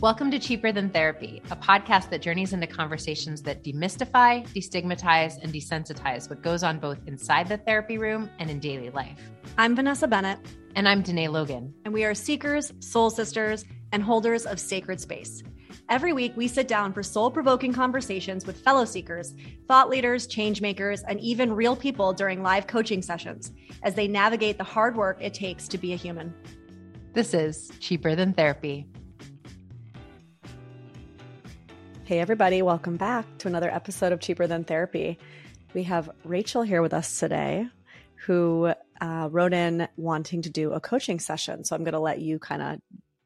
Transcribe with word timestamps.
Welcome 0.00 0.30
to 0.30 0.38
Cheaper 0.38 0.70
Than 0.70 0.90
Therapy, 0.90 1.42
a 1.50 1.56
podcast 1.56 2.10
that 2.10 2.22
journeys 2.22 2.52
into 2.52 2.68
conversations 2.68 3.42
that 3.42 3.64
demystify, 3.64 4.46
destigmatize, 4.50 5.42
and 5.42 5.52
desensitize 5.52 6.30
what 6.30 6.40
goes 6.40 6.62
on 6.62 6.78
both 6.78 6.98
inside 7.08 7.48
the 7.48 7.56
therapy 7.56 7.98
room 7.98 8.30
and 8.38 8.48
in 8.48 8.60
daily 8.60 8.90
life. 8.90 9.18
I'm 9.56 9.74
Vanessa 9.74 10.06
Bennett, 10.06 10.38
And 10.76 10.88
I'm 10.88 11.02
Dené 11.02 11.28
Logan. 11.28 11.74
and 11.84 11.92
we 11.92 12.04
are 12.04 12.14
seekers, 12.14 12.72
soul 12.78 13.10
sisters, 13.10 13.64
and 13.90 14.00
holders 14.00 14.46
of 14.46 14.60
sacred 14.60 15.00
space. 15.00 15.42
Every 15.88 16.12
week, 16.12 16.32
we 16.36 16.46
sit 16.46 16.68
down 16.68 16.92
for 16.92 17.02
soul 17.02 17.28
provoking 17.28 17.72
conversations 17.72 18.46
with 18.46 18.60
fellow 18.60 18.84
seekers, 18.84 19.34
thought 19.66 19.88
leaders, 19.88 20.28
change 20.28 20.60
makers, 20.60 21.02
and 21.08 21.18
even 21.18 21.52
real 21.52 21.74
people 21.74 22.12
during 22.12 22.40
live 22.42 22.68
coaching 22.68 23.02
sessions 23.02 23.50
as 23.82 23.96
they 23.96 24.06
navigate 24.06 24.58
the 24.58 24.64
hard 24.64 24.96
work 24.96 25.18
it 25.20 25.34
takes 25.34 25.66
to 25.66 25.78
be 25.78 25.92
a 25.92 25.96
human. 25.96 26.32
This 27.14 27.34
is 27.34 27.72
Cheaper 27.80 28.14
Than 28.14 28.32
Therapy. 28.32 28.86
Hey, 32.08 32.20
everybody, 32.20 32.62
welcome 32.62 32.96
back 32.96 33.26
to 33.36 33.48
another 33.48 33.70
episode 33.70 34.12
of 34.12 34.20
Cheaper 34.20 34.46
Than 34.46 34.64
Therapy. 34.64 35.18
We 35.74 35.82
have 35.82 36.08
Rachel 36.24 36.62
here 36.62 36.80
with 36.80 36.94
us 36.94 37.18
today 37.18 37.68
who 38.24 38.72
uh, 38.98 39.28
wrote 39.30 39.52
in 39.52 39.86
wanting 39.98 40.40
to 40.40 40.48
do 40.48 40.72
a 40.72 40.80
coaching 40.80 41.20
session. 41.20 41.64
So 41.64 41.76
I'm 41.76 41.84
going 41.84 41.92
to 41.92 42.00
let 42.00 42.18
you 42.18 42.38
kind 42.38 42.62
of 42.62 42.78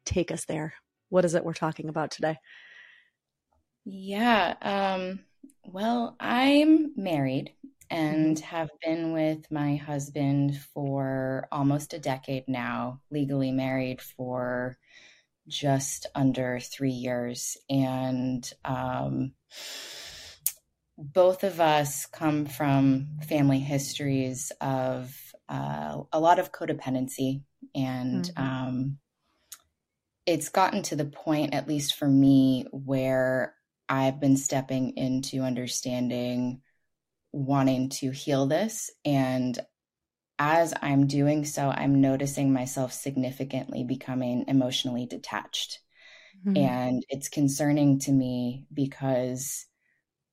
take 0.05 0.33
us 0.33 0.43
there. 0.43 0.73
What 1.07 1.23
is 1.23 1.33
it 1.33 1.45
we're 1.45 1.53
talking 1.53 1.87
about 1.87 2.11
today? 2.11 2.35
Yeah. 3.85 4.55
Um, 4.61 5.21
well, 5.63 6.17
I'm 6.19 6.91
married 6.97 7.53
and 7.89 8.37
have 8.39 8.69
been 8.85 9.13
with 9.13 9.49
my 9.49 9.77
husband 9.77 10.57
for 10.73 11.47
almost 11.53 11.93
a 11.93 11.99
decade 11.99 12.49
now, 12.49 12.99
legally 13.09 13.51
married 13.53 14.01
for 14.01 14.77
just 15.47 16.07
under 16.15 16.59
three 16.59 16.91
years. 16.91 17.57
And 17.69 18.49
um, 18.65 19.33
both 20.97 21.43
of 21.43 21.59
us 21.59 22.05
come 22.05 22.45
from 22.45 23.19
family 23.27 23.59
histories 23.59 24.51
of 24.61 25.15
uh, 25.49 26.03
a 26.11 26.19
lot 26.19 26.39
of 26.39 26.51
codependency 26.51 27.43
and 27.75 28.25
Mhm. 28.25 28.37
um, 28.37 28.99
it's 30.25 30.49
gotten 30.49 30.83
to 30.83 30.95
the 30.95 31.05
point, 31.05 31.53
at 31.53 31.67
least 31.67 31.95
for 31.95 32.07
me, 32.07 32.65
where 32.71 33.55
I've 33.89 34.19
been 34.19 34.37
stepping 34.37 34.95
into 34.97 35.41
understanding 35.41 36.61
wanting 37.33 37.89
to 37.89 38.11
heal 38.11 38.45
this. 38.45 38.91
And 39.03 39.59
as 40.45 40.73
I'm 40.81 41.07
doing 41.07 41.45
so, 41.45 41.69
I'm 41.69 42.01
noticing 42.01 42.51
myself 42.51 42.91
significantly 42.91 43.85
becoming 43.85 44.43
emotionally 44.49 45.05
detached. 45.05 45.79
Mm-hmm. 46.45 46.57
And 46.57 47.05
it's 47.07 47.29
concerning 47.29 47.99
to 47.99 48.11
me 48.11 48.67
because 48.73 49.65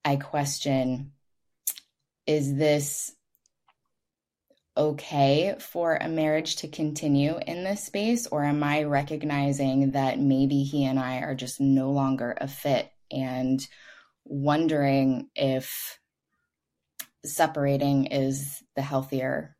I 0.03 0.17
question 0.17 1.13
is 2.27 2.53
this 2.55 3.15
okay 4.75 5.55
for 5.59 5.95
a 5.95 6.09
marriage 6.09 6.57
to 6.57 6.67
continue 6.67 7.39
in 7.47 7.63
this 7.63 7.85
space, 7.85 8.27
or 8.27 8.43
am 8.43 8.61
I 8.65 8.83
recognizing 8.83 9.91
that 9.91 10.19
maybe 10.19 10.63
he 10.63 10.83
and 10.83 10.99
I 10.99 11.19
are 11.19 11.35
just 11.35 11.61
no 11.61 11.91
longer 11.91 12.35
a 12.39 12.49
fit? 12.49 12.91
And 13.09 13.65
wondering 14.25 15.29
if 15.35 15.99
separating 17.23 18.07
is 18.07 18.61
the 18.75 18.81
healthier 18.81 19.55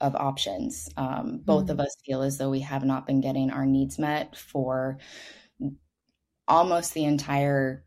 of 0.00 0.14
options? 0.16 0.88
Um, 0.96 1.40
both 1.44 1.70
of 1.70 1.80
us 1.80 1.96
feel 2.04 2.22
as 2.22 2.38
though 2.38 2.50
we 2.50 2.60
have 2.60 2.84
not 2.84 3.06
been 3.06 3.20
getting 3.20 3.50
our 3.50 3.66
needs 3.66 3.98
met 3.98 4.36
for 4.36 4.98
almost 6.46 6.94
the 6.94 7.04
entire 7.04 7.84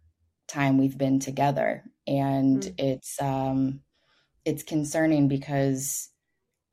time 0.47 0.78
we've 0.78 0.97
been 0.97 1.19
together 1.19 1.84
and 2.07 2.62
Mm. 2.63 2.73
it's 2.78 3.22
um 3.22 3.81
it's 4.46 4.63
concerning 4.63 5.28
because 5.28 6.09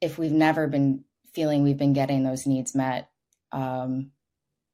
if 0.01 0.17
we've 0.17 0.33
never 0.33 0.69
been 0.69 1.05
feeling 1.35 1.63
we've 1.63 1.77
been 1.77 1.93
getting 1.93 2.23
those 2.23 2.47
needs 2.47 2.75
met 2.75 3.11
um 3.53 4.13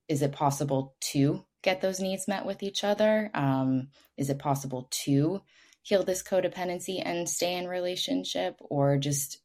is 0.09 0.23
it 0.23 0.33
possible 0.33 0.95
to 1.01 1.45
get 1.63 1.81
those 1.81 1.99
needs 2.01 2.29
met 2.29 2.45
with 2.45 2.63
each 2.63 2.85
other 2.85 3.31
um 3.35 3.89
is 4.17 4.29
it 4.31 4.39
possible 4.39 4.87
to 4.91 5.41
heal 5.83 6.05
this 6.05 6.23
codependency 6.23 7.03
and 7.05 7.29
stay 7.29 7.55
in 7.57 7.67
relationship 7.67 8.57
or 8.61 8.99
just 8.99 9.39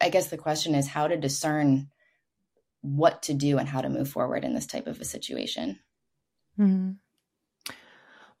i 0.00 0.08
guess 0.08 0.28
the 0.28 0.36
question 0.36 0.74
is 0.74 0.88
how 0.88 1.06
to 1.06 1.16
discern 1.16 1.88
what 2.80 3.22
to 3.22 3.34
do 3.34 3.58
and 3.58 3.68
how 3.68 3.80
to 3.80 3.88
move 3.88 4.08
forward 4.08 4.44
in 4.44 4.54
this 4.54 4.66
type 4.66 4.86
of 4.86 5.00
a 5.00 5.04
situation 5.04 5.78
Mhm. 6.58 6.98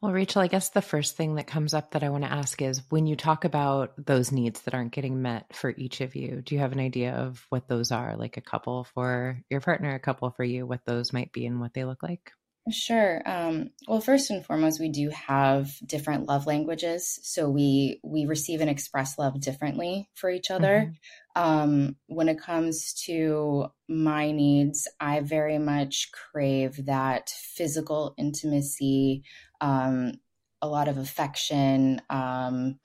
Well, 0.02 0.12
Rachel, 0.12 0.42
I 0.42 0.48
guess 0.48 0.70
the 0.70 0.82
first 0.82 1.16
thing 1.16 1.36
that 1.36 1.46
comes 1.46 1.74
up 1.74 1.92
that 1.92 2.02
I 2.02 2.08
want 2.08 2.24
to 2.24 2.32
ask 2.32 2.60
is 2.60 2.82
when 2.90 3.06
you 3.06 3.14
talk 3.14 3.44
about 3.44 3.92
those 4.04 4.32
needs 4.32 4.62
that 4.62 4.74
aren't 4.74 4.90
getting 4.90 5.22
met 5.22 5.54
for 5.54 5.70
each 5.70 6.00
of 6.00 6.16
you, 6.16 6.42
do 6.42 6.56
you 6.56 6.60
have 6.60 6.72
an 6.72 6.80
idea 6.80 7.14
of 7.14 7.46
what 7.50 7.68
those 7.68 7.92
are? 7.92 8.16
Like 8.16 8.36
a 8.36 8.40
couple 8.40 8.82
for 8.82 9.38
your 9.48 9.60
partner, 9.60 9.94
a 9.94 10.00
couple 10.00 10.28
for 10.30 10.42
you, 10.42 10.66
what 10.66 10.84
those 10.84 11.12
might 11.12 11.32
be 11.32 11.46
and 11.46 11.60
what 11.60 11.72
they 11.74 11.84
look 11.84 12.02
like? 12.02 12.32
Sure. 12.70 13.22
Um, 13.26 13.70
well, 13.86 14.00
first 14.00 14.30
and 14.30 14.44
foremost, 14.44 14.80
we 14.80 14.88
do 14.88 15.08
have 15.10 15.70
different 15.84 16.26
love 16.26 16.46
languages, 16.46 17.18
so 17.22 17.48
we 17.48 18.00
we 18.04 18.26
receive 18.26 18.60
and 18.60 18.70
express 18.70 19.18
love 19.18 19.40
differently 19.40 20.08
for 20.14 20.30
each 20.30 20.50
other. 20.50 20.92
Um, 21.34 21.96
when 22.06 22.28
it 22.28 22.38
comes 22.38 22.92
to 23.06 23.66
my 23.88 24.32
needs, 24.32 24.86
I 25.00 25.20
very 25.20 25.58
much 25.58 26.10
crave 26.12 26.86
that 26.86 27.30
physical 27.30 28.14
intimacy, 28.18 29.24
um, 29.60 30.14
a 30.60 30.68
lot 30.68 30.88
of 30.88 30.98
affection. 30.98 32.02
Um, 32.10 32.78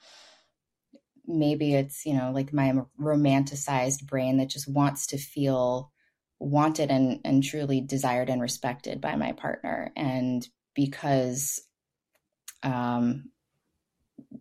maybe 1.29 1.75
it's 1.75 2.05
you 2.05 2.13
know 2.13 2.31
like 2.31 2.53
my 2.53 2.73
romanticized 2.99 4.05
brain 4.05 4.37
that 4.37 4.49
just 4.49 4.71
wants 4.71 5.07
to 5.07 5.17
feel 5.17 5.91
wanted 6.39 6.91
and, 6.91 7.19
and 7.25 7.43
truly 7.43 7.81
desired 7.81 8.29
and 8.29 8.41
respected 8.41 9.01
by 9.01 9.15
my 9.15 9.31
partner. 9.31 9.91
And 9.95 10.47
because 10.75 11.61
um, 12.63 13.31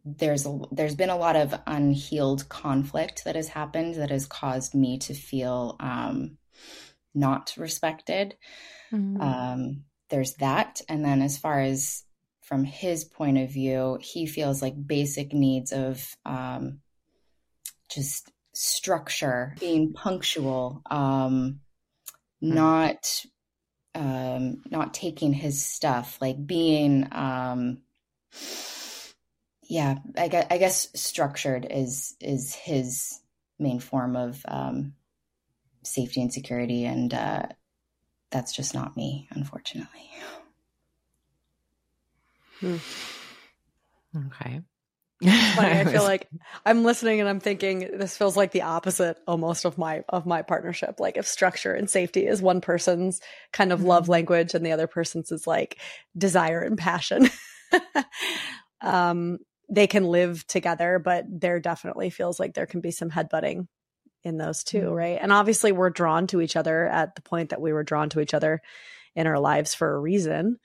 there's 0.04 0.46
a, 0.46 0.58
there's 0.70 0.94
been 0.94 1.10
a 1.10 1.16
lot 1.16 1.36
of 1.36 1.54
unhealed 1.66 2.48
conflict 2.48 3.24
that 3.24 3.36
has 3.36 3.48
happened 3.48 3.96
that 3.96 4.10
has 4.10 4.26
caused 4.26 4.74
me 4.74 4.98
to 4.98 5.14
feel 5.14 5.76
um, 5.80 6.38
not 7.14 7.54
respected. 7.56 8.36
Mm-hmm. 8.92 9.20
Um, 9.20 9.84
there's 10.10 10.34
that, 10.34 10.80
and 10.88 11.04
then 11.04 11.22
as 11.22 11.36
far 11.38 11.60
as 11.60 12.04
from 12.42 12.62
his 12.62 13.04
point 13.04 13.38
of 13.38 13.50
view, 13.50 13.98
he 14.00 14.26
feels 14.26 14.62
like 14.62 14.86
basic 14.86 15.32
needs 15.32 15.72
of 15.72 16.16
um, 16.24 16.78
just 17.90 18.30
structure, 18.54 19.56
being 19.58 19.92
punctual, 19.92 20.82
um, 20.88 21.60
mm-hmm. 22.42 22.54
not 22.54 23.22
um, 23.96 24.62
not 24.70 24.94
taking 24.94 25.32
his 25.32 25.64
stuff, 25.64 26.18
like 26.20 26.46
being 26.46 27.08
um, 27.10 27.78
yeah, 29.68 29.96
I 30.16 30.28
guess, 30.28 30.46
I 30.50 30.58
guess 30.58 30.88
structured 30.94 31.66
is 31.70 32.14
is 32.20 32.54
his 32.54 33.20
main 33.58 33.80
form 33.80 34.16
of 34.16 34.40
um, 34.46 34.94
safety 35.82 36.22
and 36.22 36.32
security, 36.32 36.84
and 36.84 37.12
uh, 37.12 37.42
that's 38.30 38.54
just 38.54 38.74
not 38.74 38.96
me, 38.96 39.28
unfortunately. 39.30 40.10
Hmm. 42.60 42.76
Okay. 44.28 44.62
Funny, 45.22 45.70
I 45.70 45.84
feel 45.90 46.02
like 46.02 46.28
I'm 46.64 46.84
listening 46.84 47.20
and 47.20 47.28
I'm 47.28 47.40
thinking 47.40 47.90
this 47.96 48.16
feels 48.16 48.36
like 48.36 48.52
the 48.52 48.62
opposite 48.62 49.16
almost 49.26 49.64
of 49.64 49.78
my 49.78 50.04
of 50.08 50.26
my 50.26 50.42
partnership. 50.42 51.00
Like 51.00 51.16
if 51.16 51.26
structure 51.26 51.72
and 51.72 51.88
safety 51.88 52.26
is 52.26 52.42
one 52.42 52.60
person's 52.60 53.20
kind 53.52 53.72
of 53.72 53.82
love 53.82 54.04
mm-hmm. 54.04 54.12
language 54.12 54.54
and 54.54 54.64
the 54.64 54.72
other 54.72 54.86
person's 54.86 55.32
is 55.32 55.46
like 55.46 55.78
desire 56.16 56.60
and 56.60 56.76
passion. 56.76 57.30
um 58.82 59.38
they 59.68 59.86
can 59.86 60.04
live 60.04 60.46
together, 60.46 60.98
but 60.98 61.24
there 61.28 61.60
definitely 61.60 62.10
feels 62.10 62.38
like 62.38 62.54
there 62.54 62.66
can 62.66 62.80
be 62.80 62.90
some 62.90 63.10
headbutting 63.10 63.66
in 64.22 64.38
those 64.38 64.64
2 64.64 64.78
mm-hmm. 64.78 64.92
right? 64.92 65.18
And 65.20 65.32
obviously, 65.32 65.72
we're 65.72 65.90
drawn 65.90 66.26
to 66.28 66.40
each 66.40 66.56
other 66.56 66.86
at 66.86 67.14
the 67.14 67.22
point 67.22 67.50
that 67.50 67.60
we 67.60 67.72
were 67.72 67.84
drawn 67.84 68.08
to 68.10 68.20
each 68.20 68.34
other 68.34 68.62
in 69.14 69.26
our 69.26 69.38
lives 69.38 69.74
for 69.74 69.94
a 69.94 69.98
reason. 69.98 70.58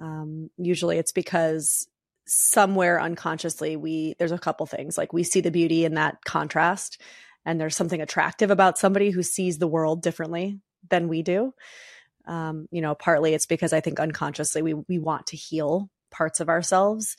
Um, 0.00 0.50
usually, 0.56 0.98
it's 0.98 1.12
because 1.12 1.86
somewhere 2.26 3.00
unconsciously 3.00 3.76
we 3.76 4.14
there's 4.18 4.32
a 4.32 4.38
couple 4.38 4.64
things 4.64 4.96
like 4.96 5.12
we 5.12 5.24
see 5.24 5.40
the 5.40 5.50
beauty 5.50 5.84
in 5.84 5.94
that 5.94 6.24
contrast 6.24 7.00
and 7.44 7.60
there's 7.60 7.76
something 7.76 8.00
attractive 8.00 8.50
about 8.50 8.78
somebody 8.78 9.10
who 9.10 9.24
sees 9.24 9.58
the 9.58 9.66
world 9.66 10.02
differently 10.02 10.60
than 10.88 11.08
we 11.08 11.22
do 11.22 11.52
um, 12.28 12.68
you 12.70 12.80
know 12.80 12.94
partly 12.94 13.34
it's 13.34 13.46
because 13.46 13.72
i 13.72 13.80
think 13.80 13.98
unconsciously 13.98 14.62
we 14.62 14.72
we 14.72 14.98
want 14.98 15.26
to 15.26 15.36
heal 15.36 15.90
parts 16.12 16.38
of 16.38 16.48
ourselves 16.48 17.16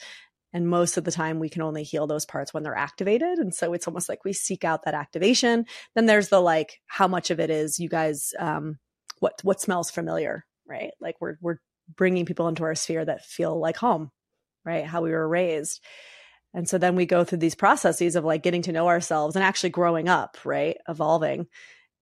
and 0.54 0.70
most 0.70 0.98
of 0.98 1.04
the 1.04 1.12
time, 1.12 1.40
we 1.40 1.50
can 1.50 1.64
only 1.64 1.84
heal 1.84 2.06
those 2.06 2.26
parts 2.26 2.54
when 2.54 2.62
they're 2.62 2.76
activated. 2.76 3.40
And 3.40 3.54
so 3.54 3.74
it's 3.74 3.88
almost 3.88 4.08
like 4.08 4.24
we 4.24 4.34
seek 4.34 4.64
out 4.64 4.86
that 4.86 4.94
activation. 4.94 5.66
Then 5.96 6.06
there's 6.06 6.30
the 6.30 6.40
like, 6.40 6.80
how 6.86 7.08
much 7.08 7.32
of 7.32 7.40
it 7.40 7.50
is 7.50 7.80
you 7.80 7.90
guys, 7.90 8.34
um, 8.38 8.78
what, 9.20 9.34
what 9.42 9.60
smells 9.60 9.90
familiar, 9.90 10.46
right? 10.68 10.92
Like 11.02 11.16
we're, 11.20 11.38
we're 11.42 11.58
bringing 11.96 12.26
people 12.26 12.48
into 12.48 12.64
our 12.64 12.76
sphere 12.76 13.04
that 13.04 13.26
feel 13.26 13.60
like 13.60 13.78
home, 13.78 14.12
right? 14.64 14.86
How 14.86 15.02
we 15.02 15.12
were 15.12 15.28
raised. 15.28 15.82
And 16.54 16.70
so 16.70 16.78
then 16.78 16.96
we 16.96 17.08
go 17.08 17.24
through 17.24 17.40
these 17.40 17.56
processes 17.56 18.16
of 18.16 18.24
like 18.24 18.44
getting 18.44 18.62
to 18.64 18.72
know 18.72 18.88
ourselves 18.88 19.36
and 19.36 19.44
actually 19.44 19.72
growing 19.72 20.08
up, 20.08 20.38
right? 20.46 20.78
Evolving. 20.88 21.48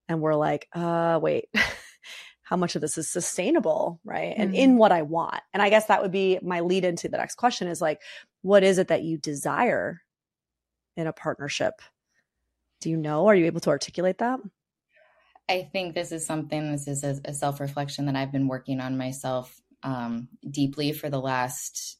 And 0.09 0.19
we're 0.19 0.35
like, 0.35 0.67
uh, 0.73 1.19
wait, 1.21 1.45
how 2.43 2.57
much 2.57 2.75
of 2.75 2.81
this 2.81 2.97
is 2.97 3.07
sustainable, 3.07 4.01
right? 4.03 4.33
Mm-hmm. 4.33 4.41
And 4.41 4.55
in 4.55 4.77
what 4.77 4.91
I 4.91 5.03
want. 5.03 5.39
And 5.53 5.63
I 5.63 5.69
guess 5.69 5.85
that 5.85 6.01
would 6.01 6.11
be 6.11 6.37
my 6.41 6.59
lead 6.59 6.83
into 6.83 7.07
the 7.07 7.17
next 7.17 7.35
question 7.35 7.69
is 7.69 7.79
like, 7.79 8.01
what 8.41 8.63
is 8.63 8.77
it 8.77 8.87
that 8.89 9.03
you 9.03 9.17
desire 9.17 10.01
in 10.97 11.07
a 11.07 11.13
partnership? 11.13 11.81
Do 12.79 12.89
you 12.89 12.97
know? 12.97 13.27
Are 13.27 13.35
you 13.35 13.45
able 13.45 13.61
to 13.61 13.69
articulate 13.69 14.17
that? 14.19 14.39
I 15.49 15.69
think 15.71 15.93
this 15.93 16.11
is 16.11 16.25
something, 16.25 16.71
this 16.71 16.87
is 16.87 17.03
a, 17.03 17.19
a 17.25 17.33
self 17.33 17.59
reflection 17.59 18.05
that 18.05 18.15
I've 18.15 18.31
been 18.31 18.47
working 18.47 18.79
on 18.79 18.97
myself 18.97 19.59
um, 19.83 20.29
deeply 20.49 20.93
for 20.93 21.09
the 21.09 21.19
last 21.19 21.97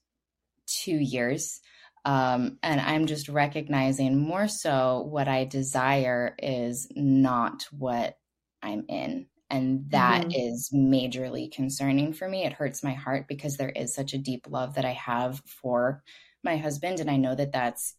two 0.67 0.95
years. 0.95 1.59
Um, 2.03 2.57
and 2.63 2.81
I'm 2.81 3.05
just 3.05 3.29
recognizing 3.29 4.17
more 4.17 4.47
so 4.47 5.05
what 5.09 5.27
I 5.27 5.45
desire 5.45 6.35
is 6.41 6.87
not 6.95 7.67
what 7.71 8.17
I'm 8.63 8.85
in. 8.87 9.27
And 9.49 9.89
that 9.89 10.21
mm-hmm. 10.21 10.31
is 10.31 10.71
majorly 10.73 11.51
concerning 11.51 12.13
for 12.13 12.27
me. 12.27 12.45
It 12.45 12.53
hurts 12.53 12.83
my 12.83 12.93
heart 12.93 13.27
because 13.27 13.57
there 13.57 13.69
is 13.69 13.93
such 13.93 14.13
a 14.13 14.17
deep 14.17 14.47
love 14.49 14.75
that 14.75 14.85
I 14.85 14.93
have 14.93 15.41
for 15.45 16.03
my 16.43 16.57
husband. 16.57 16.99
And 16.99 17.09
I 17.09 17.17
know 17.17 17.35
that 17.35 17.51
that's, 17.51 17.95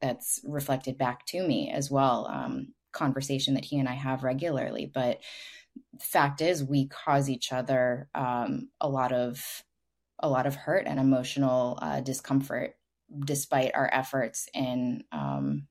that's 0.00 0.40
reflected 0.44 0.98
back 0.98 1.24
to 1.26 1.42
me 1.46 1.70
as 1.70 1.90
well. 1.90 2.26
Um, 2.30 2.74
conversation 2.92 3.54
that 3.54 3.64
he 3.64 3.78
and 3.78 3.88
I 3.88 3.94
have 3.94 4.24
regularly. 4.24 4.90
But 4.92 5.20
the 5.92 6.04
fact 6.04 6.40
is, 6.40 6.64
we 6.64 6.88
cause 6.88 7.28
each 7.28 7.52
other 7.52 8.08
um, 8.14 8.70
a 8.80 8.88
lot 8.88 9.12
of 9.12 9.62
a 10.18 10.30
lot 10.30 10.46
of 10.46 10.54
hurt 10.54 10.86
and 10.86 10.98
emotional 10.98 11.78
uh, 11.82 12.00
discomfort, 12.00 12.74
despite 13.22 13.74
our 13.74 13.90
efforts 13.92 14.48
in 14.54 15.04
um, 15.12 15.66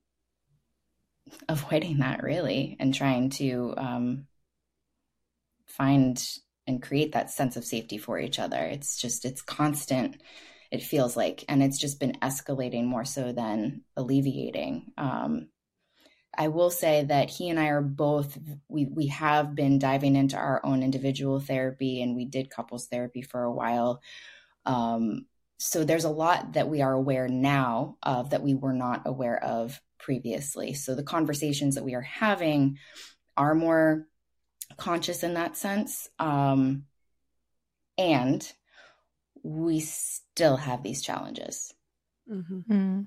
avoiding 1.50 1.98
that, 1.98 2.22
really, 2.22 2.77
and 2.80 2.94
trying 2.94 3.31
to 3.31 3.74
um, 3.75 4.27
find 5.66 6.24
and 6.68 6.83
create 6.83 7.13
that 7.13 7.31
sense 7.31 7.57
of 7.57 7.66
safety 7.66 7.98
for 7.98 8.19
each 8.19 8.38
other. 8.38 8.60
It's 8.60 8.98
just, 9.01 9.25
it's 9.25 9.42
constant, 9.42 10.22
it 10.75 10.83
feels 10.83 11.16
like, 11.16 11.45
and 11.48 11.63
it's 11.63 11.80
just 11.80 12.01
been 12.01 12.18
escalating 12.22 12.83
more 12.86 13.06
so 13.06 13.31
than 13.31 13.81
alleviating. 13.95 14.92
Um, 14.98 15.48
I 16.38 16.50
will 16.50 16.69
say 16.69 17.06
that 17.06 17.30
he 17.30 17.50
and 17.50 17.57
I 17.57 17.68
are 17.68 17.81
both 17.81 18.38
we 18.68 18.86
we 18.86 19.07
have 19.07 19.56
been 19.56 19.80
diving 19.80 20.18
into 20.18 20.36
our 20.36 20.60
own 20.66 20.83
individual 20.83 21.39
therapy 21.39 22.01
and 22.01 22.13
we 22.13 22.25
did 22.25 22.50
couples 22.50 22.88
therapy 22.88 23.22
for 23.22 23.44
a 23.44 23.54
while. 23.54 24.01
Um, 24.66 25.27
so 25.60 25.86
there's 25.86 26.04
a 26.04 26.10
lot 26.10 26.54
that 26.54 26.68
we 26.68 26.81
are 26.81 26.92
aware 26.92 27.30
now 27.30 27.95
of 28.04 28.31
that 28.31 28.44
we 28.44 28.54
were 28.54 28.74
not 28.74 29.04
aware 29.06 29.42
of 29.42 29.81
previously. 29.98 30.74
So 30.74 30.94
the 30.94 31.04
conversations 31.04 31.75
that 31.75 31.86
we 31.86 31.95
are 31.95 32.01
having 32.01 32.80
are 33.38 33.56
more 33.56 34.10
conscious 34.75 35.24
in 35.24 35.36
that 35.36 35.56
sense. 35.56 36.10
Um, 36.19 36.83
and 37.98 38.45
we 39.46 39.80
still 39.80 40.58
have 40.58 40.82
these 40.82 41.04
challenges. 41.04 41.72
Mm-hmm. 42.30 42.74
Mm-hmm. 42.74 43.02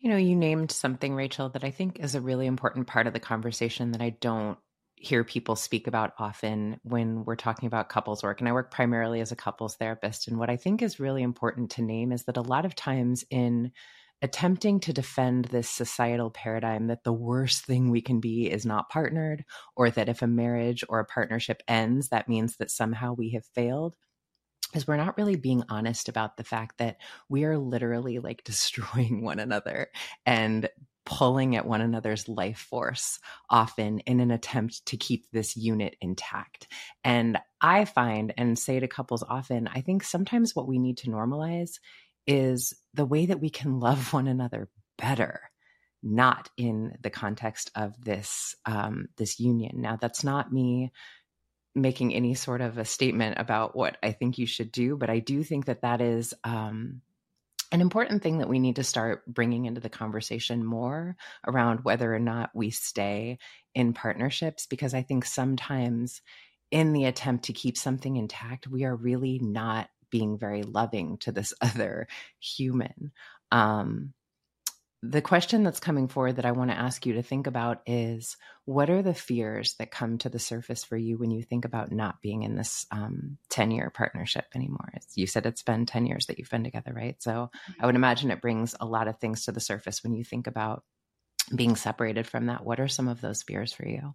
You 0.00 0.10
know, 0.10 0.16
you 0.16 0.34
named 0.34 0.72
something, 0.72 1.14
Rachel, 1.14 1.50
that 1.50 1.62
I 1.62 1.70
think 1.70 2.00
is 2.00 2.16
a 2.16 2.20
really 2.20 2.46
important 2.46 2.88
part 2.88 3.06
of 3.06 3.12
the 3.12 3.20
conversation 3.20 3.92
that 3.92 4.02
I 4.02 4.10
don't 4.10 4.58
hear 4.96 5.22
people 5.22 5.54
speak 5.54 5.86
about 5.86 6.14
often 6.18 6.80
when 6.82 7.24
we're 7.24 7.36
talking 7.36 7.68
about 7.68 7.88
couples 7.88 8.24
work. 8.24 8.40
And 8.40 8.48
I 8.48 8.52
work 8.52 8.72
primarily 8.72 9.20
as 9.20 9.30
a 9.30 9.36
couples 9.36 9.76
therapist. 9.76 10.26
And 10.26 10.38
what 10.38 10.50
I 10.50 10.56
think 10.56 10.82
is 10.82 10.98
really 10.98 11.22
important 11.22 11.70
to 11.72 11.82
name 11.82 12.10
is 12.10 12.24
that 12.24 12.36
a 12.36 12.42
lot 12.42 12.64
of 12.64 12.74
times 12.74 13.24
in 13.30 13.70
attempting 14.22 14.80
to 14.80 14.92
defend 14.92 15.46
this 15.46 15.68
societal 15.68 16.30
paradigm 16.30 16.88
that 16.88 17.04
the 17.04 17.12
worst 17.12 17.64
thing 17.64 17.90
we 17.90 18.00
can 18.00 18.18
be 18.18 18.50
is 18.50 18.66
not 18.66 18.88
partnered, 18.88 19.44
or 19.76 19.90
that 19.90 20.08
if 20.08 20.22
a 20.22 20.26
marriage 20.26 20.84
or 20.88 20.98
a 20.98 21.04
partnership 21.04 21.62
ends, 21.68 22.08
that 22.08 22.28
means 22.28 22.56
that 22.56 22.72
somehow 22.72 23.12
we 23.12 23.30
have 23.30 23.44
failed, 23.54 23.94
is 24.74 24.86
we're 24.86 24.96
not 24.96 25.16
really 25.16 25.36
being 25.36 25.62
honest 25.68 26.08
about 26.08 26.36
the 26.36 26.44
fact 26.44 26.78
that 26.78 26.98
we 27.28 27.44
are 27.44 27.58
literally 27.58 28.18
like 28.18 28.44
destroying 28.44 29.22
one 29.22 29.38
another 29.38 29.88
and 30.26 30.68
pulling 31.04 31.56
at 31.56 31.66
one 31.66 31.80
another's 31.80 32.28
life 32.28 32.58
force 32.58 33.18
often 33.50 33.98
in 34.00 34.20
an 34.20 34.30
attempt 34.30 34.86
to 34.86 34.96
keep 34.96 35.28
this 35.32 35.56
unit 35.56 35.96
intact. 36.00 36.68
And 37.02 37.38
I 37.60 37.86
find 37.86 38.32
and 38.36 38.56
say 38.56 38.78
to 38.78 38.86
couples 38.86 39.24
often, 39.28 39.66
I 39.66 39.80
think 39.80 40.04
sometimes 40.04 40.54
what 40.54 40.68
we 40.68 40.78
need 40.78 40.98
to 40.98 41.10
normalize 41.10 41.80
is 42.26 42.72
the 42.94 43.04
way 43.04 43.26
that 43.26 43.40
we 43.40 43.50
can 43.50 43.80
love 43.80 44.12
one 44.12 44.28
another 44.28 44.68
better 44.96 45.40
not 46.02 46.50
in 46.56 46.96
the 47.00 47.10
context 47.10 47.70
of 47.76 47.92
this 48.04 48.56
um, 48.66 49.08
this 49.16 49.38
union 49.38 49.80
now 49.80 49.96
that's 49.96 50.24
not 50.24 50.52
me 50.52 50.90
making 51.74 52.14
any 52.14 52.34
sort 52.34 52.60
of 52.60 52.78
a 52.78 52.84
statement 52.84 53.38
about 53.38 53.76
what 53.76 53.96
i 54.02 54.12
think 54.12 54.38
you 54.38 54.46
should 54.46 54.72
do 54.72 54.96
but 54.96 55.10
i 55.10 55.18
do 55.18 55.42
think 55.42 55.66
that 55.66 55.82
that 55.82 56.00
is 56.00 56.34
um, 56.44 57.00
an 57.70 57.80
important 57.80 58.22
thing 58.22 58.38
that 58.38 58.48
we 58.48 58.58
need 58.58 58.76
to 58.76 58.84
start 58.84 59.24
bringing 59.26 59.64
into 59.64 59.80
the 59.80 59.88
conversation 59.88 60.64
more 60.64 61.16
around 61.46 61.84
whether 61.84 62.14
or 62.14 62.18
not 62.18 62.50
we 62.54 62.70
stay 62.70 63.38
in 63.74 63.92
partnerships 63.92 64.66
because 64.66 64.94
i 64.94 65.02
think 65.02 65.24
sometimes 65.24 66.20
in 66.70 66.92
the 66.92 67.04
attempt 67.04 67.46
to 67.46 67.52
keep 67.52 67.76
something 67.76 68.16
intact 68.16 68.68
we 68.68 68.84
are 68.84 68.96
really 68.96 69.38
not 69.38 69.88
being 70.12 70.38
very 70.38 70.62
loving 70.62 71.16
to 71.18 71.32
this 71.32 71.52
other 71.60 72.06
human. 72.38 73.10
Um, 73.50 74.12
the 75.02 75.20
question 75.20 75.64
that's 75.64 75.80
coming 75.80 76.06
forward 76.06 76.36
that 76.36 76.46
I 76.46 76.52
want 76.52 76.70
to 76.70 76.78
ask 76.78 77.04
you 77.06 77.14
to 77.14 77.22
think 77.22 77.48
about 77.48 77.82
is 77.86 78.36
what 78.66 78.88
are 78.88 79.02
the 79.02 79.14
fears 79.14 79.74
that 79.74 79.90
come 79.90 80.18
to 80.18 80.28
the 80.28 80.38
surface 80.38 80.84
for 80.84 80.96
you 80.96 81.18
when 81.18 81.32
you 81.32 81.42
think 81.42 81.64
about 81.64 81.90
not 81.90 82.22
being 82.22 82.44
in 82.44 82.54
this 82.54 82.86
um, 82.92 83.36
10 83.48 83.72
year 83.72 83.90
partnership 83.90 84.44
anymore? 84.54 84.92
You 85.16 85.26
said 85.26 85.44
it's 85.44 85.64
been 85.64 85.86
10 85.86 86.06
years 86.06 86.26
that 86.26 86.38
you've 86.38 86.50
been 86.50 86.62
together, 86.62 86.92
right? 86.94 87.20
So 87.20 87.50
I 87.80 87.86
would 87.86 87.96
imagine 87.96 88.30
it 88.30 88.40
brings 88.40 88.76
a 88.78 88.86
lot 88.86 89.08
of 89.08 89.18
things 89.18 89.46
to 89.46 89.52
the 89.52 89.58
surface 89.58 90.04
when 90.04 90.14
you 90.14 90.22
think 90.22 90.46
about 90.46 90.84
being 91.54 91.74
separated 91.74 92.28
from 92.28 92.46
that. 92.46 92.64
What 92.64 92.78
are 92.78 92.88
some 92.88 93.08
of 93.08 93.20
those 93.20 93.42
fears 93.42 93.72
for 93.72 93.86
you? 93.86 94.14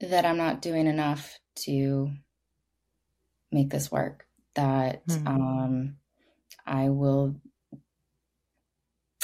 That 0.00 0.24
I'm 0.24 0.38
not 0.38 0.62
doing 0.62 0.86
enough 0.86 1.38
to 1.64 2.10
make 3.52 3.68
this 3.68 3.92
work, 3.92 4.26
that 4.54 5.06
mm-hmm. 5.06 5.26
um, 5.28 5.96
I 6.66 6.88
will 6.88 7.36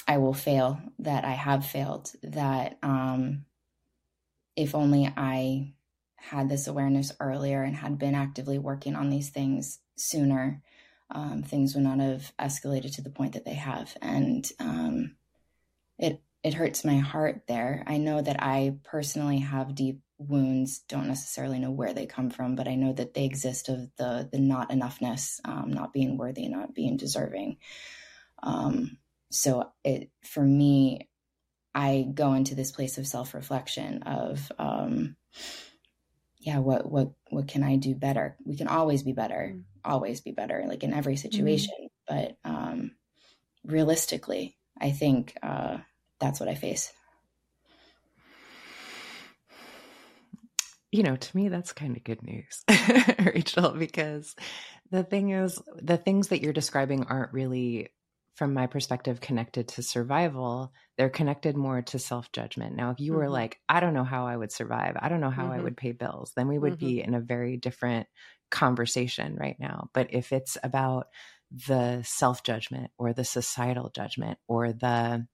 I 0.07 0.19
will 0.19 0.35
fail, 0.35 0.81
that 0.99 1.25
I 1.25 1.33
have 1.33 1.67
failed, 1.67 2.11
that 2.23 2.79
um, 2.83 3.45
if 4.57 4.75
only 4.75 5.13
I 5.17 5.75
had 6.17 6.49
this 6.49 6.67
awareness 6.67 7.13
earlier 7.21 7.63
and 7.63 7.77
had 7.77 7.99
been 7.99 8.15
actively 8.15 8.59
working 8.59 8.97
on 8.97 9.11
these 9.11 9.31
things 9.31 9.81
sooner, 9.97 10.63
um, 11.11 11.43
things 11.43 11.75
would 11.75 11.85
not 11.85 12.01
have 12.01 12.33
escalated 12.39 12.95
to 12.95 13.03
the 13.03 13.11
point 13.11 13.35
that 13.35 13.45
they 13.45 13.55
have. 13.55 13.95
And 14.01 14.51
um, 14.59 15.17
it 15.99 16.21
it 16.43 16.55
hurts 16.55 16.85
my 16.85 16.99
heart 16.99 17.43
there. 17.49 17.85
I 17.87 17.97
know 17.97 18.21
that 18.21 18.43
I 18.43 18.77
personally 18.85 19.39
have 19.39 19.75
deep 19.75 20.01
wounds. 20.19 20.81
Don't 20.81 21.09
necessarily 21.09 21.59
know 21.59 21.71
where 21.71 21.95
they 21.95 22.07
come 22.07 22.29
from, 22.31 22.55
but 22.55 22.69
I 22.69 22.75
know 22.75 22.93
that 22.93 23.15
they 23.15 23.25
exist 23.25 23.69
of 23.69 23.91
the 23.97 24.29
the 24.31 24.39
not 24.39 24.71
enoughness, 24.71 25.41
um, 25.45 25.73
not 25.73 25.93
being 25.93 26.17
worthy, 26.17 26.49
not 26.49 26.75
being 26.75 26.97
deserving. 26.97 27.59
Um, 28.43 28.99
so 29.35 29.71
it 29.85 30.11
for 30.23 30.43
me 30.43 31.09
i 31.75 32.07
go 32.15 32.35
into 32.35 32.55
this 32.55 32.71
place 32.71 32.99
of 32.99 33.07
self-reflection 33.07 34.03
of 34.05 34.51
um 34.59 35.17
yeah 36.39 36.59
what 36.59 36.91
what 36.91 37.11
what 37.31 37.49
can 37.49 37.63
i 37.63 37.77
do 37.77 37.95
better 37.95 38.37
we 38.45 38.57
can 38.57 38.69
always 38.69 39.03
be 39.03 39.13
better 39.13 39.51
mm-hmm. 39.53 39.61
always 39.85 40.21
be 40.21 40.33
better 40.33 40.65
like 40.69 40.85
in 40.85 40.93
every 40.93 41.17
situation 41.17 41.75
mm-hmm. 41.81 42.35
but 42.45 42.51
um 42.51 42.93
realistically 43.65 44.57
i 44.81 44.91
think 44.91 45.37
uh 45.43 45.79
that's 46.21 46.41
what 46.41 46.49
i 46.49 46.55
face 46.55 46.93
you 50.95 51.03
know, 51.03 51.17
to 51.17 51.37
me, 51.37 51.49
that's 51.49 51.73
kind 51.73 51.97
of 51.97 52.05
good 52.05 52.23
news, 52.23 52.63
Rachel, 53.35 53.73
because 53.73 54.37
the 54.93 55.03
thing 55.03 55.31
is, 55.31 55.61
the 55.75 55.97
things 55.97 56.29
that 56.29 56.41
you're 56.41 56.53
describing 56.53 57.07
aren't 57.07 57.33
really 57.33 57.89
from 58.35 58.53
my 58.53 58.67
perspective 58.67 59.21
connected 59.21 59.69
to 59.69 59.83
survival 59.83 60.73
they're 60.97 61.11
connected 61.11 61.57
more 61.57 61.83
to 61.83 61.99
self-judgment 61.99 62.75
now 62.75 62.91
if 62.91 63.01
you 63.01 63.13
mm-hmm. 63.13 63.21
were 63.21 63.31
like 63.31 63.59
i 63.69 63.81
don't 63.81 63.95
know 63.95 64.05
how 64.05 64.27
i 64.27 64.37
would 64.37 64.53
survive 64.53 64.97
i 65.01 65.09
don't 65.09 65.21
know 65.21 65.31
how 65.31 65.45
mm-hmm. 65.45 65.61
i 65.61 65.63
would 65.63 65.77
pay 65.77 65.93
bills 65.93 66.33
then 66.37 66.49
we 66.49 66.59
would 66.59 66.75
mm-hmm. 66.75 66.87
be 66.87 67.03
in 67.03 67.15
a 67.15 67.21
very 67.21 67.57
different 67.57 68.07
conversation 68.51 69.37
right 69.37 69.57
now 69.59 69.89
but 69.95 70.09
if 70.11 70.33
it's 70.33 70.57
about 70.63 71.09
the 71.69 72.03
self-judgment 72.03 72.91
or 72.99 73.13
the 73.13 73.25
societal 73.25 73.91
judgment 73.91 74.39
or 74.49 74.73
the 74.73 75.27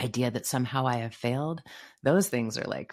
idea 0.00 0.30
that 0.30 0.46
somehow 0.46 0.86
i 0.86 0.96
have 0.96 1.14
failed 1.14 1.62
those 2.02 2.28
things 2.28 2.58
are 2.58 2.66
like 2.66 2.92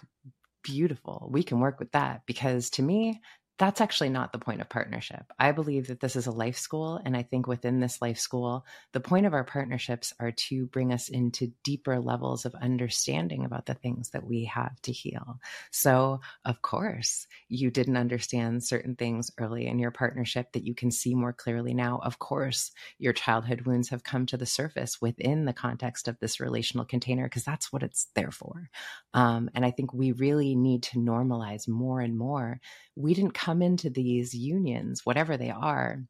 beautiful 0.62 1.28
we 1.30 1.42
can 1.42 1.60
work 1.60 1.78
with 1.78 1.92
that 1.92 2.22
because 2.26 2.70
to 2.70 2.82
me 2.82 3.20
that's 3.56 3.80
actually 3.80 4.08
not 4.08 4.32
the 4.32 4.38
point 4.38 4.60
of 4.60 4.68
partnership. 4.68 5.32
I 5.38 5.52
believe 5.52 5.86
that 5.86 6.00
this 6.00 6.16
is 6.16 6.26
a 6.26 6.32
life 6.32 6.56
school. 6.56 7.00
And 7.04 7.16
I 7.16 7.22
think 7.22 7.46
within 7.46 7.78
this 7.78 8.02
life 8.02 8.18
school, 8.18 8.66
the 8.92 9.00
point 9.00 9.26
of 9.26 9.34
our 9.34 9.44
partnerships 9.44 10.12
are 10.18 10.32
to 10.32 10.66
bring 10.66 10.92
us 10.92 11.08
into 11.08 11.52
deeper 11.62 12.00
levels 12.00 12.44
of 12.44 12.54
understanding 12.56 13.44
about 13.44 13.66
the 13.66 13.74
things 13.74 14.10
that 14.10 14.26
we 14.26 14.44
have 14.46 14.80
to 14.82 14.92
heal. 14.92 15.38
So, 15.70 16.20
of 16.44 16.62
course, 16.62 17.28
you 17.48 17.70
didn't 17.70 17.96
understand 17.96 18.64
certain 18.64 18.96
things 18.96 19.30
early 19.38 19.68
in 19.68 19.78
your 19.78 19.92
partnership 19.92 20.52
that 20.52 20.66
you 20.66 20.74
can 20.74 20.90
see 20.90 21.14
more 21.14 21.32
clearly 21.32 21.74
now. 21.74 22.00
Of 22.02 22.18
course, 22.18 22.72
your 22.98 23.12
childhood 23.12 23.62
wounds 23.62 23.90
have 23.90 24.02
come 24.02 24.26
to 24.26 24.36
the 24.36 24.46
surface 24.46 25.00
within 25.00 25.44
the 25.44 25.52
context 25.52 26.08
of 26.08 26.18
this 26.18 26.40
relational 26.40 26.84
container 26.84 27.24
because 27.24 27.44
that's 27.44 27.72
what 27.72 27.84
it's 27.84 28.08
there 28.16 28.32
for. 28.32 28.68
Um, 29.12 29.48
and 29.54 29.64
I 29.64 29.70
think 29.70 29.94
we 29.94 30.10
really 30.10 30.56
need 30.56 30.82
to 30.84 30.98
normalize 30.98 31.68
more 31.68 32.00
and 32.00 32.18
more. 32.18 32.60
We 32.96 33.14
didn't 33.14 33.32
come 33.44 33.60
into 33.60 33.90
these 33.90 34.34
unions, 34.34 35.04
whatever 35.04 35.36
they 35.36 35.50
are, 35.50 36.00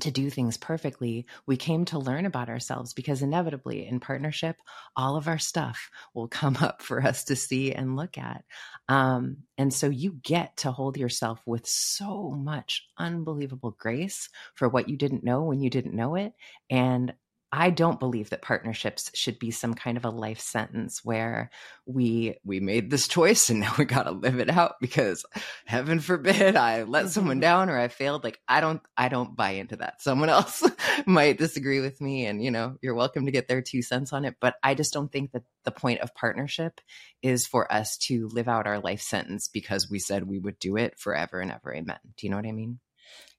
to 0.00 0.10
do 0.10 0.30
things 0.30 0.56
perfectly, 0.56 1.26
we 1.46 1.56
came 1.56 1.84
to 1.86 1.98
learn 1.98 2.24
about 2.24 2.48
ourselves 2.48 2.94
because 2.94 3.22
inevitably 3.22 3.86
in 3.86 4.00
partnership, 4.00 4.56
all 4.96 5.16
of 5.16 5.26
our 5.26 5.38
stuff 5.38 5.90
will 6.14 6.28
come 6.28 6.56
up 6.60 6.80
for 6.80 7.02
us 7.02 7.24
to 7.24 7.36
see 7.36 7.72
and 7.72 7.96
look 7.96 8.16
at. 8.16 8.44
Um, 8.88 9.38
and 9.58 9.74
so 9.74 9.88
you 9.88 10.12
get 10.22 10.58
to 10.58 10.70
hold 10.70 10.96
yourself 10.96 11.40
with 11.44 11.66
so 11.66 12.30
much 12.30 12.86
unbelievable 12.98 13.76
grace 13.78 14.28
for 14.54 14.68
what 14.68 14.88
you 14.88 14.96
didn't 14.96 15.24
know 15.24 15.42
when 15.42 15.60
you 15.60 15.70
didn't 15.70 15.94
know 15.94 16.14
it. 16.14 16.32
And 16.70 17.12
I 17.52 17.70
don't 17.70 17.98
believe 17.98 18.30
that 18.30 18.42
partnerships 18.42 19.10
should 19.14 19.40
be 19.40 19.50
some 19.50 19.74
kind 19.74 19.96
of 19.96 20.04
a 20.04 20.10
life 20.10 20.38
sentence 20.38 21.04
where 21.04 21.50
we 21.84 22.36
we 22.44 22.60
made 22.60 22.90
this 22.90 23.08
choice 23.08 23.50
and 23.50 23.60
now 23.60 23.72
we 23.76 23.84
got 23.84 24.04
to 24.04 24.12
live 24.12 24.38
it 24.38 24.48
out 24.48 24.76
because 24.80 25.24
heaven 25.66 25.98
forbid 25.98 26.54
I 26.54 26.84
let 26.84 27.10
someone 27.10 27.36
mm-hmm. 27.36 27.40
down 27.40 27.70
or 27.70 27.78
I 27.78 27.88
failed 27.88 28.22
like 28.22 28.38
I 28.46 28.60
don't 28.60 28.80
I 28.96 29.08
don't 29.08 29.34
buy 29.34 29.52
into 29.52 29.76
that. 29.76 30.00
Someone 30.00 30.28
else 30.30 30.62
might 31.06 31.38
disagree 31.38 31.80
with 31.80 32.00
me 32.00 32.26
and 32.26 32.42
you 32.42 32.52
know, 32.52 32.76
you're 32.82 32.94
welcome 32.94 33.26
to 33.26 33.32
get 33.32 33.48
their 33.48 33.62
two 33.62 33.82
cents 33.82 34.12
on 34.12 34.24
it, 34.24 34.36
but 34.40 34.54
I 34.62 34.74
just 34.74 34.92
don't 34.92 35.10
think 35.10 35.32
that 35.32 35.42
the 35.64 35.72
point 35.72 36.00
of 36.00 36.14
partnership 36.14 36.80
is 37.20 37.46
for 37.46 37.70
us 37.72 37.98
to 37.98 38.28
live 38.28 38.48
out 38.48 38.66
our 38.66 38.78
life 38.78 39.00
sentence 39.00 39.48
because 39.48 39.90
we 39.90 39.98
said 39.98 40.22
we 40.22 40.38
would 40.38 40.58
do 40.58 40.76
it 40.76 40.98
forever 40.98 41.40
and 41.40 41.50
ever 41.50 41.74
amen. 41.74 41.98
Do 42.16 42.26
you 42.26 42.30
know 42.30 42.36
what 42.36 42.46
I 42.46 42.52
mean? 42.52 42.78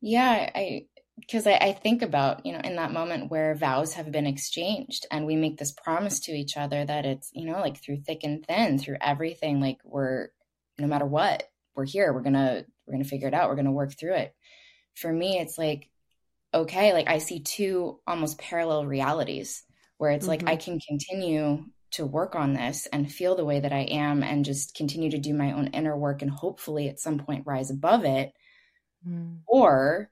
Yeah, 0.02 0.50
I 0.54 0.88
because 1.20 1.46
I, 1.46 1.54
I, 1.54 1.74
think 1.74 2.02
about 2.02 2.46
you 2.46 2.54
know 2.54 2.62
in 2.64 2.76
that 2.78 2.94
moment 2.94 3.30
where 3.30 3.56
vows 3.56 3.94
have 3.94 4.12
been 4.12 4.26
exchanged 4.26 5.06
and 5.12 5.26
we 5.26 5.36
make 5.36 5.58
this 5.58 5.72
promise 5.72 6.20
to 6.22 6.32
each 6.32 6.58
other 6.58 6.84
that 6.86 7.06
it's 7.06 7.30
you 7.34 7.46
know 7.46 7.60
like 7.60 7.82
through 7.82 8.02
thick 8.02 8.24
and 8.24 8.46
thin 8.46 8.78
through 8.78 8.98
everything 9.02 9.60
like 9.60 9.78
we're 9.84 10.30
no 10.80 10.88
matter 10.88 11.06
what 11.06 11.44
we're 11.76 11.86
here 11.86 12.14
we're 12.14 12.22
gonna 12.22 12.66
we're 12.86 12.94
gonna 12.94 13.04
figure 13.04 13.28
it 13.28 13.34
out 13.34 13.50
we're 13.50 13.56
gonna 13.56 13.72
work 13.72 13.98
through 13.98 14.16
it 14.16 14.34
for 14.96 15.12
me 15.12 15.40
it's 15.40 15.58
like 15.58 15.90
okay 16.54 16.94
like 16.94 17.08
i 17.08 17.18
see 17.18 17.40
two 17.40 18.00
almost 18.08 18.40
parallel 18.40 18.86
realities 18.86 19.64
where 19.98 20.12
it's 20.12 20.28
mm-hmm. 20.28 20.46
like 20.46 20.48
i 20.48 20.56
can 20.56 20.80
continue 20.80 21.64
to 21.92 22.06
work 22.06 22.36
on 22.36 22.54
this 22.54 22.88
and 22.94 23.12
feel 23.12 23.36
the 23.36 23.46
way 23.46 23.60
that 23.60 23.74
i 23.74 23.82
am 23.82 24.24
and 24.24 24.46
just 24.46 24.76
continue 24.76 25.12
to 25.12 25.20
do 25.20 25.34
my 25.34 25.52
own 25.52 25.68
inner 25.68 25.98
work 25.98 26.22
and 26.22 26.32
hopefully 26.32 26.90
at 26.90 27.00
some 27.00 27.20
point 27.20 27.46
rise 27.46 27.70
above 27.70 28.06
it 28.06 28.32
mm. 29.08 29.40
or 29.48 30.10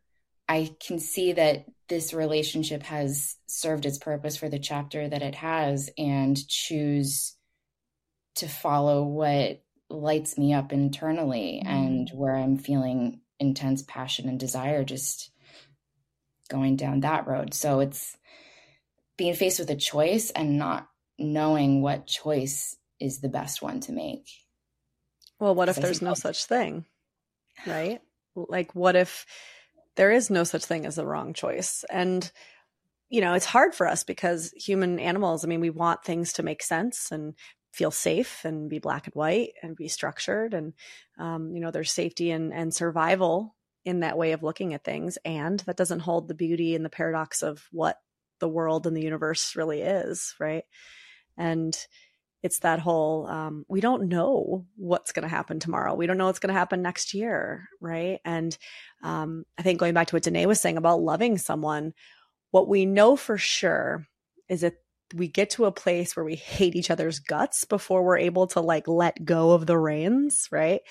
I 0.49 0.71
can 0.79 0.97
see 0.97 1.33
that 1.33 1.65
this 1.89 2.11
relationship 2.11 2.81
has 2.83 3.37
served 3.47 3.85
its 3.85 3.99
purpose 3.99 4.35
for 4.35 4.49
the 4.49 4.57
chapter 4.57 5.07
that 5.07 5.21
it 5.21 5.35
has 5.35 5.91
and 5.95 6.35
choose 6.47 7.35
to 8.35 8.47
follow 8.47 9.03
what 9.03 9.61
lights 9.89 10.37
me 10.37 10.53
up 10.53 10.73
internally 10.73 11.61
mm. 11.63 11.69
and 11.69 12.09
where 12.13 12.35
I'm 12.35 12.57
feeling 12.57 13.21
intense 13.39 13.83
passion 13.83 14.27
and 14.27 14.39
desire 14.39 14.83
just 14.83 15.31
going 16.49 16.75
down 16.75 17.01
that 17.01 17.27
road. 17.27 17.53
So 17.53 17.79
it's 17.79 18.17
being 19.17 19.35
faced 19.35 19.59
with 19.59 19.69
a 19.69 19.75
choice 19.75 20.31
and 20.31 20.57
not 20.57 20.87
knowing 21.19 21.83
what 21.83 22.07
choice 22.07 22.75
is 22.99 23.19
the 23.19 23.29
best 23.29 23.61
one 23.61 23.81
to 23.81 23.91
make. 23.91 24.27
Well, 25.39 25.53
what 25.53 25.69
if 25.69 25.75
there's 25.75 26.01
no 26.01 26.15
such 26.15 26.45
thing? 26.45 26.85
Right? 27.67 28.01
Like 28.35 28.73
what 28.73 28.95
if 28.95 29.25
there 29.99 30.11
is 30.13 30.29
no 30.29 30.45
such 30.45 30.63
thing 30.63 30.85
as 30.85 30.97
a 30.97 31.05
wrong 31.05 31.33
choice. 31.33 31.83
And, 31.91 32.31
you 33.09 33.19
know, 33.19 33.33
it's 33.33 33.43
hard 33.43 33.75
for 33.75 33.85
us 33.85 34.05
because 34.05 34.53
human 34.55 34.97
animals, 34.97 35.43
I 35.43 35.49
mean, 35.49 35.59
we 35.59 35.71
want 35.71 36.05
things 36.05 36.31
to 36.33 36.43
make 36.43 36.63
sense 36.63 37.11
and 37.11 37.33
feel 37.73 37.91
safe 37.91 38.45
and 38.45 38.69
be 38.69 38.79
black 38.79 39.07
and 39.07 39.13
white 39.13 39.49
and 39.61 39.75
be 39.75 39.89
structured. 39.89 40.53
And, 40.53 40.71
um, 41.17 41.53
you 41.53 41.59
know, 41.59 41.69
there's 41.69 41.91
safety 41.91 42.31
and, 42.31 42.53
and 42.53 42.73
survival 42.73 43.57
in 43.83 43.99
that 43.99 44.17
way 44.17 44.31
of 44.31 44.41
looking 44.41 44.73
at 44.73 44.85
things. 44.85 45.17
And 45.25 45.59
that 45.65 45.75
doesn't 45.75 45.99
hold 45.99 46.29
the 46.29 46.33
beauty 46.33 46.75
and 46.75 46.85
the 46.85 46.89
paradox 46.89 47.43
of 47.43 47.67
what 47.73 47.97
the 48.39 48.47
world 48.47 48.87
and 48.87 48.95
the 48.95 49.03
universe 49.03 49.57
really 49.57 49.81
is, 49.81 50.33
right? 50.39 50.63
And, 51.35 51.77
it's 52.41 52.59
that 52.59 52.79
whole 52.79 53.27
um, 53.27 53.65
we 53.67 53.81
don't 53.81 54.07
know 54.07 54.65
what's 54.75 55.11
going 55.11 55.23
to 55.23 55.29
happen 55.29 55.59
tomorrow 55.59 55.93
we 55.93 56.07
don't 56.07 56.17
know 56.17 56.25
what's 56.25 56.39
going 56.39 56.53
to 56.53 56.59
happen 56.59 56.81
next 56.81 57.13
year 57.13 57.67
right 57.81 58.19
and 58.25 58.57
um, 59.03 59.43
i 59.57 59.61
think 59.61 59.79
going 59.79 59.93
back 59.93 60.07
to 60.07 60.15
what 60.15 60.23
Dené 60.23 60.45
was 60.45 60.59
saying 60.59 60.77
about 60.77 61.01
loving 61.01 61.37
someone 61.37 61.93
what 62.51 62.67
we 62.67 62.85
know 62.85 63.15
for 63.15 63.37
sure 63.37 64.05
is 64.47 64.61
that 64.61 64.75
we 65.15 65.27
get 65.27 65.49
to 65.51 65.65
a 65.65 65.71
place 65.71 66.15
where 66.15 66.25
we 66.25 66.35
hate 66.35 66.75
each 66.75 66.91
other's 66.91 67.19
guts 67.19 67.65
before 67.65 68.03
we're 68.03 68.17
able 68.17 68.47
to 68.47 68.61
like 68.61 68.87
let 68.87 69.23
go 69.25 69.51
of 69.51 69.65
the 69.65 69.77
reins 69.77 70.47
right 70.51 70.81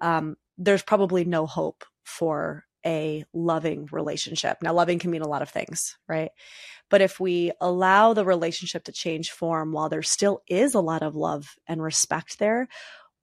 um, 0.00 0.36
there's 0.58 0.82
probably 0.82 1.24
no 1.24 1.46
hope 1.46 1.84
for 2.04 2.64
a 2.86 3.24
loving 3.32 3.88
relationship. 3.90 4.58
Now, 4.62 4.74
loving 4.74 4.98
can 4.98 5.10
mean 5.10 5.22
a 5.22 5.28
lot 5.28 5.42
of 5.42 5.48
things, 5.48 5.96
right? 6.08 6.30
But 6.90 7.00
if 7.00 7.18
we 7.18 7.52
allow 7.60 8.12
the 8.12 8.24
relationship 8.24 8.84
to 8.84 8.92
change 8.92 9.30
form 9.30 9.72
while 9.72 9.88
there 9.88 10.02
still 10.02 10.42
is 10.48 10.74
a 10.74 10.80
lot 10.80 11.02
of 11.02 11.16
love 11.16 11.54
and 11.66 11.82
respect 11.82 12.38
there, 12.38 12.68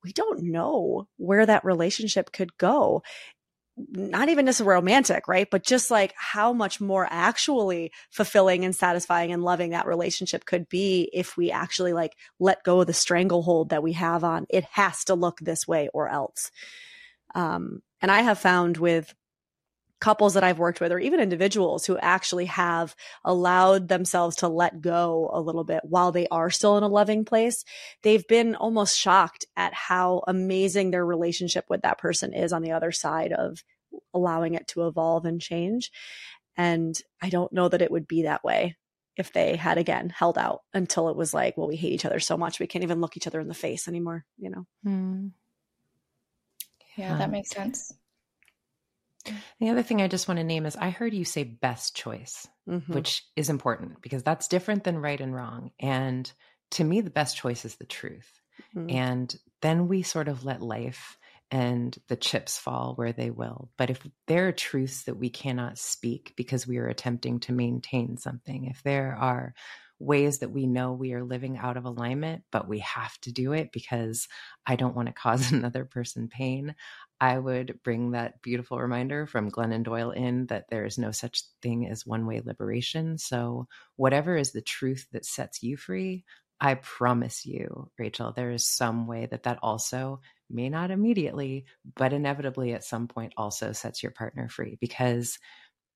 we 0.04 0.12
don't 0.14 0.44
know 0.44 1.08
where 1.18 1.46
that 1.46 1.64
relationship 1.64 2.32
could 2.32 2.58
go 2.58 3.04
not 3.90 4.30
even 4.30 4.46
just 4.46 4.62
romantic, 4.62 5.28
right? 5.28 5.50
But 5.50 5.64
just 5.64 5.92
like 5.92 6.14
how 6.16 6.54
much 6.54 6.82
more 6.82 7.08
actually 7.10 7.92
fulfilling 8.10 8.66
and 8.66 8.76
satisfying 8.76 9.32
and 9.32 9.44
loving 9.44 9.72
that 9.72 9.88
relationship 9.88 10.46
could 10.46 10.68
be 10.70 11.10
if 11.14 11.38
we 11.38 11.52
actually 11.52 11.94
like 11.94 12.16
let 12.40 12.64
go 12.64 12.82
of 12.82 12.88
the 12.88 12.94
stranglehold 12.94 13.70
that 13.70 13.84
we 13.84 13.94
have 13.94 14.24
on 14.24 14.46
it 14.50 14.66
has 14.66 15.06
to 15.06 15.16
look 15.16 15.40
this 15.40 15.68
way 15.68 15.90
or 15.94 16.10
else. 16.10 16.52
Um, 17.34 17.82
and 18.02 18.12
I 18.12 18.22
have 18.22 18.40
found 18.40 18.78
with 18.78 19.14
couples 20.02 20.34
that 20.34 20.44
I've 20.44 20.60
worked 20.60 20.82
with, 20.82 20.92
or 20.92 21.00
even 21.00 21.20
individuals 21.22 21.86
who 21.86 21.98
actually 21.98 22.46
have 22.46 22.96
allowed 23.24 23.88
themselves 23.88 24.38
to 24.38 24.50
let 24.50 24.82
go 24.82 25.30
a 25.32 25.40
little 25.40 25.64
bit 25.64 25.82
while 25.84 26.12
they 26.12 26.28
are 26.28 26.50
still 26.50 26.78
in 26.78 26.84
a 26.84 26.88
loving 26.88 27.24
place, 27.24 27.64
they've 28.02 28.28
been 28.28 28.56
almost 28.56 28.98
shocked 28.98 29.46
at 29.56 29.74
how 29.74 30.24
amazing 30.28 30.92
their 30.92 31.06
relationship 31.06 31.66
with 31.70 31.84
that 31.84 32.00
person 32.00 32.34
is 32.34 32.52
on 32.52 32.64
the 32.64 32.72
other 32.72 32.92
side 32.92 33.32
of 33.32 33.64
allowing 34.14 34.56
it 34.56 34.68
to 34.68 34.88
evolve 34.88 35.26
and 35.26 35.40
change. 35.40 35.92
And 36.58 37.00
I 37.22 37.30
don't 37.30 37.54
know 37.54 37.70
that 37.70 37.82
it 37.82 37.92
would 37.92 38.08
be 38.08 38.24
that 38.24 38.44
way 38.44 38.76
if 39.18 39.32
they 39.32 39.56
had 39.56 39.78
again 39.78 40.10
held 40.10 40.38
out 40.38 40.62
until 40.74 41.10
it 41.10 41.16
was 41.16 41.34
like, 41.34 41.58
well, 41.58 41.68
we 41.68 41.76
hate 41.76 41.94
each 41.94 42.06
other 42.06 42.20
so 42.20 42.38
much 42.38 42.60
we 42.60 42.68
can't 42.68 42.84
even 42.84 43.02
look 43.02 43.18
each 43.18 43.28
other 43.28 43.40
in 43.40 43.48
the 43.48 43.54
face 43.54 43.88
anymore, 43.88 44.26
you 44.38 44.50
know? 44.50 44.66
Hmm. 44.84 45.28
Yeah, 46.98 47.18
that 47.18 47.32
makes 47.32 47.52
sense. 47.52 47.94
The 49.60 49.70
other 49.70 49.84
thing 49.84 50.02
I 50.02 50.08
just 50.08 50.28
want 50.28 50.40
to 50.40 50.44
name 50.44 50.66
is 50.66 50.76
I 50.76 50.90
heard 50.90 51.14
you 51.14 51.26
say 51.26 51.44
best 51.44 51.96
choice, 51.96 52.48
mm-hmm. 52.68 52.94
which 52.94 53.24
is 53.36 53.50
important 53.50 54.02
because 54.02 54.24
that's 54.24 54.48
different 54.48 54.84
than 54.84 54.98
right 54.98 55.20
and 55.20 55.36
wrong. 55.36 55.72
And 55.80 56.32
to 56.72 56.84
me, 56.84 57.02
the 57.02 57.10
best 57.10 57.38
choice 57.38 57.66
is 57.66 57.76
the 57.76 57.86
truth. 57.86 58.30
Mm-hmm. 58.76 58.90
And 58.90 59.36
then 59.62 59.88
we 59.88 60.04
sort 60.04 60.28
of 60.28 60.46
let 60.46 60.62
life 60.62 61.18
and 61.52 61.98
the 62.08 62.16
chips 62.16 62.58
fall 62.58 62.94
where 62.96 63.12
they 63.12 63.30
will. 63.30 63.70
But 63.78 63.90
if 63.90 64.06
there 64.28 64.48
are 64.48 64.54
truths 64.54 65.04
that 65.04 65.18
we 65.18 65.30
cannot 65.30 65.78
speak 65.78 66.34
because 66.38 66.66
we 66.66 66.78
are 66.78 66.88
attempting 66.88 67.42
to 67.42 67.52
maintain 67.52 68.18
something, 68.18 68.66
if 68.66 68.82
there 68.84 69.16
are 69.20 69.54
ways 70.02 70.40
that 70.40 70.52
we 70.52 70.68
know 70.68 70.94
we 70.94 71.14
are 71.14 71.24
living 71.24 71.58
out 71.58 71.78
of 71.78 71.86
alignment, 71.86 72.44
but 72.52 72.68
we 72.68 72.80
have 72.80 73.18
to 73.22 73.32
do 73.32 73.54
it 73.54 73.72
because 73.72 74.28
I 74.66 74.76
don't 74.76 74.96
want 74.96 75.08
to 75.08 75.14
cause 75.14 75.52
another 75.54 75.86
person 75.86 76.28
pain, 76.28 76.76
I 77.20 77.38
would 77.38 77.80
bring 77.84 78.12
that 78.12 78.42
beautiful 78.42 78.80
reminder 78.80 79.28
from 79.28 79.52
Glennon 79.52 79.84
Doyle 79.84 80.12
in 80.12 80.48
that 80.48 80.66
there 80.70 80.86
is 80.86 80.98
no 80.98 81.12
such 81.12 81.44
thing 81.62 81.88
as 81.88 82.06
one 82.06 82.26
way 82.26 82.42
liberation. 82.44 83.18
So, 83.18 83.68
whatever 83.96 84.36
is 84.36 84.52
the 84.52 84.62
truth 84.62 85.08
that 85.12 85.26
sets 85.26 85.62
you 85.62 85.78
free, 85.78 86.26
I 86.60 86.76
promise 86.76 87.46
you, 87.46 87.90
Rachel, 87.98 88.34
there 88.36 88.52
is 88.52 88.68
some 88.68 89.08
way 89.08 89.28
that 89.28 89.44
that 89.44 89.60
also 89.62 90.22
may 90.50 90.70
not 90.70 90.92
immediately, 90.92 91.66
but 91.96 92.14
inevitably 92.14 92.74
at 92.74 92.84
some 92.84 93.08
point 93.08 93.34
also 93.38 93.72
sets 93.72 94.04
your 94.04 94.12
partner 94.12 94.50
free 94.50 94.78
because 94.82 95.40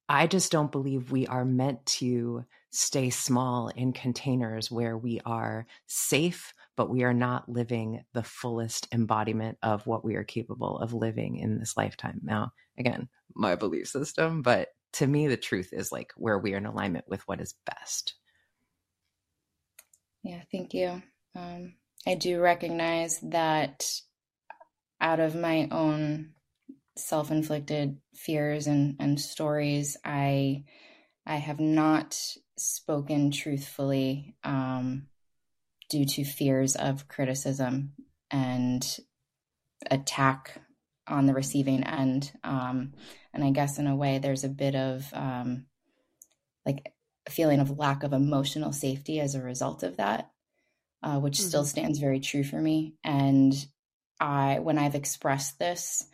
I 0.07 0.27
just 0.27 0.51
don't 0.51 0.71
believe 0.71 1.11
we 1.11 1.27
are 1.27 1.45
meant 1.45 1.85
to 1.97 2.45
stay 2.75 3.09
small 3.09 3.69
in 3.69 3.93
containers 3.93 4.69
where 4.69 4.97
we 4.97 5.21
are 5.25 5.65
safe, 5.87 6.53
but 6.75 6.89
we 6.89 7.03
are 7.03 7.13
not 7.13 7.47
living 7.47 8.03
the 8.13 8.23
fullest 8.23 8.87
embodiment 8.91 9.57
of 9.63 9.87
what 9.87 10.03
we 10.03 10.15
are 10.15 10.23
capable 10.23 10.77
of 10.79 10.93
living 10.93 11.37
in 11.37 11.57
this 11.57 11.77
lifetime. 11.77 12.19
Now, 12.21 12.51
again, 12.77 13.07
my 13.33 13.55
belief 13.55 13.87
system, 13.87 14.41
but 14.41 14.69
to 14.93 15.07
me, 15.07 15.27
the 15.27 15.37
truth 15.37 15.69
is 15.71 15.91
like 15.91 16.11
where 16.17 16.37
we 16.37 16.53
are 16.53 16.57
in 16.57 16.65
alignment 16.65 17.05
with 17.07 17.21
what 17.27 17.41
is 17.41 17.55
best. 17.65 18.15
Yeah, 20.23 20.41
thank 20.51 20.73
you. 20.73 21.01
Um, 21.35 21.75
I 22.05 22.15
do 22.15 22.39
recognize 22.39 23.19
that 23.21 23.89
out 24.99 25.19
of 25.19 25.35
my 25.35 25.67
own 25.71 26.31
self-inflicted 26.97 27.97
fears 28.13 28.67
and, 28.67 28.95
and 28.99 29.19
stories 29.19 29.97
i 30.05 30.63
i 31.25 31.35
have 31.35 31.59
not 31.59 32.17
spoken 32.57 33.31
truthfully 33.31 34.35
um, 34.43 35.07
due 35.89 36.05
to 36.05 36.23
fears 36.23 36.75
of 36.75 37.07
criticism 37.07 37.93
and 38.31 38.99
attack 39.91 40.61
on 41.07 41.25
the 41.25 41.33
receiving 41.33 41.83
end 41.83 42.31
um, 42.43 42.93
and 43.33 43.43
i 43.43 43.51
guess 43.51 43.77
in 43.77 43.87
a 43.87 43.95
way 43.95 44.17
there's 44.17 44.43
a 44.43 44.49
bit 44.49 44.75
of 44.75 45.05
um, 45.13 45.65
like 46.65 46.93
a 47.27 47.31
feeling 47.31 47.59
of 47.59 47.77
lack 47.77 48.03
of 48.03 48.13
emotional 48.13 48.71
safety 48.71 49.19
as 49.19 49.35
a 49.35 49.41
result 49.41 49.83
of 49.83 49.97
that 49.97 50.31
uh, 51.03 51.19
which 51.19 51.37
mm-hmm. 51.37 51.47
still 51.47 51.65
stands 51.65 51.99
very 51.99 52.19
true 52.19 52.43
for 52.43 52.59
me 52.59 52.95
and 53.03 53.53
i 54.19 54.59
when 54.59 54.77
i've 54.77 54.95
expressed 54.95 55.59
this 55.59 56.07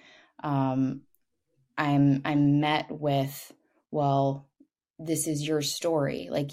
um, 0.44 1.02
I'm 1.78 2.22
I'm 2.26 2.60
met 2.60 2.92
with, 2.92 3.52
well, 3.90 4.48
this 5.06 5.28
is 5.28 5.46
your 5.46 5.62
story. 5.62 6.28
Like 6.32 6.52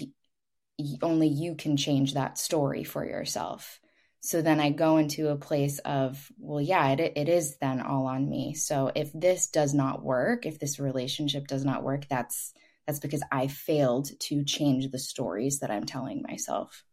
only 1.01 1.27
you 1.27 1.55
can 1.55 1.77
change 1.77 2.13
that 2.13 2.37
story 2.37 2.83
for 2.83 3.05
yourself. 3.05 3.79
So 4.21 4.41
then 4.41 4.59
I 4.59 4.71
go 4.71 4.97
into 4.97 5.29
a 5.29 5.37
place 5.37 5.79
of, 5.79 6.29
well, 6.37 6.59
yeah, 6.61 6.89
it, 6.89 7.13
it 7.15 7.29
is 7.29 7.57
then 7.57 7.81
all 7.81 8.05
on 8.05 8.29
me. 8.29 8.53
So 8.53 8.91
if 8.93 9.11
this 9.13 9.47
does 9.47 9.73
not 9.73 10.03
work, 10.03 10.45
if 10.45 10.59
this 10.59 10.79
relationship 10.79 11.47
does 11.47 11.63
not 11.63 11.83
work, 11.83 12.07
that's 12.09 12.53
that's 12.85 12.99
because 12.99 13.23
I 13.31 13.47
failed 13.47 14.09
to 14.19 14.43
change 14.43 14.89
the 14.89 14.97
stories 14.97 15.59
that 15.59 15.69
I'm 15.69 15.85
telling 15.85 16.23
myself. 16.27 16.83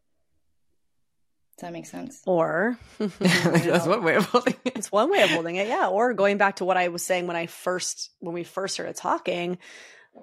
Does 1.57 1.63
that 1.63 1.73
make 1.73 1.87
sense? 1.87 2.21
Or 2.27 2.79
that's 2.99 3.87
one 3.87 4.05
way 4.05 4.17
of 4.17 4.27
holding 4.27 4.57
it. 4.67 4.77
It's 4.77 4.93
one 4.93 5.11
way 5.11 5.23
of 5.23 5.31
holding 5.31 5.57
it, 5.57 5.69
yeah. 5.69 5.89
Or 5.89 6.13
going 6.13 6.37
back 6.37 6.57
to 6.57 6.67
what 6.67 6.77
I 6.77 6.89
was 6.89 7.03
saying 7.03 7.27
when 7.27 7.37
I 7.37 7.47
first 7.47 8.11
when 8.21 8.35
we 8.35 8.45
first 8.45 8.75
started 8.75 8.95
talking, 8.95 9.59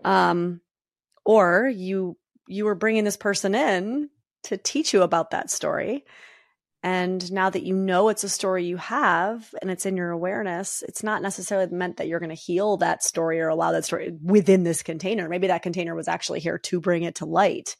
um, 0.05 0.61
or 1.25 1.67
you 1.67 2.17
you 2.47 2.65
were 2.65 2.75
bringing 2.75 3.03
this 3.03 3.17
person 3.17 3.55
in 3.55 4.09
to 4.43 4.57
teach 4.57 4.93
you 4.93 5.01
about 5.01 5.31
that 5.31 5.49
story, 5.49 6.05
and 6.83 7.31
now 7.31 7.49
that 7.49 7.63
you 7.63 7.73
know 7.73 8.09
it's 8.09 8.25
a 8.25 8.29
story 8.29 8.65
you 8.65 8.75
have 8.75 9.55
and 9.61 9.71
it's 9.71 9.85
in 9.85 9.95
your 9.95 10.11
awareness, 10.11 10.83
it's 10.85 11.01
not 11.01 11.21
necessarily 11.21 11.73
meant 11.73 11.97
that 11.97 12.09
you're 12.09 12.19
going 12.19 12.29
to 12.29 12.35
heal 12.35 12.75
that 12.77 13.01
story 13.01 13.39
or 13.39 13.47
allow 13.47 13.71
that 13.71 13.85
story 13.85 14.11
within 14.21 14.63
this 14.63 14.83
container. 14.83 15.29
Maybe 15.29 15.47
that 15.47 15.63
container 15.63 15.95
was 15.95 16.09
actually 16.09 16.41
here 16.41 16.57
to 16.59 16.81
bring 16.81 17.03
it 17.03 17.15
to 17.15 17.25
light, 17.25 17.77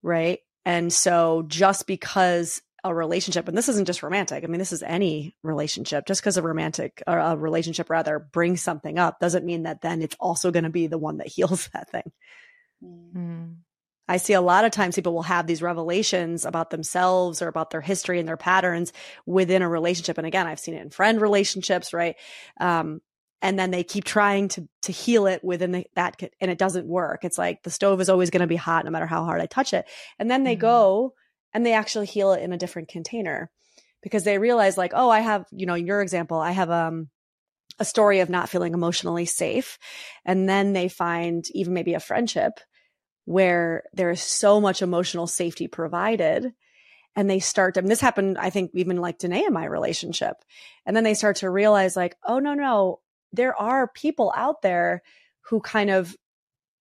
right? 0.00 0.38
And 0.64 0.92
so 0.92 1.44
just 1.48 1.88
because 1.88 2.62
a 2.84 2.94
relationship, 2.94 3.48
and 3.48 3.56
this 3.56 3.68
isn't 3.68 3.86
just 3.86 4.02
romantic, 4.02 4.44
I 4.44 4.46
mean, 4.46 4.58
this 4.58 4.72
is 4.72 4.82
any 4.82 5.36
relationship, 5.42 6.06
just 6.06 6.20
because 6.20 6.36
a 6.36 6.42
romantic 6.42 7.02
or 7.06 7.18
a 7.18 7.36
relationship 7.36 7.90
rather 7.90 8.18
brings 8.18 8.62
something 8.62 8.98
up 8.98 9.20
doesn't 9.20 9.44
mean 9.44 9.64
that 9.64 9.82
then 9.82 10.02
it's 10.02 10.16
also 10.18 10.50
going 10.50 10.64
to 10.64 10.70
be 10.70 10.86
the 10.86 10.98
one 10.98 11.18
that 11.18 11.26
heals 11.32 11.68
that 11.72 11.90
thing. 11.90 12.12
Mm. 12.84 13.56
I 14.08 14.16
see 14.16 14.32
a 14.32 14.40
lot 14.40 14.64
of 14.64 14.72
times 14.72 14.96
people 14.96 15.14
will 15.14 15.22
have 15.22 15.46
these 15.46 15.62
revelations 15.62 16.44
about 16.44 16.70
themselves 16.70 17.40
or 17.40 17.48
about 17.48 17.70
their 17.70 17.80
history 17.80 18.18
and 18.18 18.28
their 18.28 18.36
patterns 18.36 18.92
within 19.26 19.62
a 19.62 19.68
relationship. 19.68 20.18
And 20.18 20.26
again, 20.26 20.46
I've 20.46 20.60
seen 20.60 20.74
it 20.74 20.82
in 20.82 20.90
friend 20.90 21.20
relationships, 21.20 21.94
right? 21.94 22.16
Um, 22.60 23.00
and 23.42 23.58
then 23.58 23.70
they 23.70 23.84
keep 23.84 24.04
trying 24.04 24.48
to 24.48 24.68
to 24.82 24.92
heal 24.92 25.26
it 25.26 25.42
within 25.44 25.72
the, 25.72 25.86
that 25.96 26.20
and 26.40 26.50
it 26.50 26.58
doesn't 26.58 26.86
work 26.86 27.24
it's 27.24 27.36
like 27.36 27.62
the 27.64 27.70
stove 27.70 28.00
is 28.00 28.08
always 28.08 28.30
going 28.30 28.40
to 28.40 28.46
be 28.46 28.56
hot 28.56 28.84
no 28.84 28.90
matter 28.90 29.06
how 29.06 29.24
hard 29.24 29.40
i 29.40 29.46
touch 29.46 29.74
it 29.74 29.84
and 30.18 30.30
then 30.30 30.44
they 30.44 30.54
mm-hmm. 30.54 30.60
go 30.60 31.14
and 31.52 31.64
they 31.64 31.72
actually 31.72 32.06
heal 32.06 32.32
it 32.32 32.42
in 32.42 32.52
a 32.52 32.58
different 32.58 32.88
container 32.88 33.50
because 34.02 34.24
they 34.24 34.38
realize 34.38 34.76
like 34.76 34.92
oh 34.94 35.10
i 35.10 35.20
have 35.20 35.44
you 35.52 35.66
know 35.66 35.74
your 35.74 36.00
example 36.00 36.38
i 36.38 36.50
have 36.50 36.70
um 36.70 37.08
a 37.78 37.84
story 37.84 38.20
of 38.20 38.28
not 38.28 38.48
feeling 38.48 38.74
emotionally 38.74 39.24
safe 39.24 39.78
and 40.24 40.48
then 40.48 40.72
they 40.72 40.88
find 40.88 41.44
even 41.52 41.72
maybe 41.72 41.94
a 41.94 42.00
friendship 42.00 42.60
where 43.24 43.84
there 43.92 44.10
is 44.10 44.20
so 44.20 44.60
much 44.60 44.82
emotional 44.82 45.26
safety 45.26 45.68
provided 45.68 46.52
and 47.14 47.28
they 47.28 47.40
start 47.40 47.74
this 47.74 48.00
happened, 48.00 48.38
I 48.38 48.50
think, 48.50 48.70
even 48.74 48.96
like 48.96 49.18
Dené 49.18 49.46
in 49.46 49.52
my 49.52 49.64
relationship. 49.64 50.36
And 50.86 50.96
then 50.96 51.04
they 51.04 51.14
start 51.14 51.36
to 51.36 51.50
realize, 51.50 51.96
like, 51.96 52.16
oh, 52.26 52.38
no, 52.38 52.54
no, 52.54 53.00
there 53.32 53.54
are 53.54 53.88
people 53.88 54.32
out 54.34 54.62
there 54.62 55.02
who 55.42 55.60
kind 55.60 55.90
of 55.90 56.16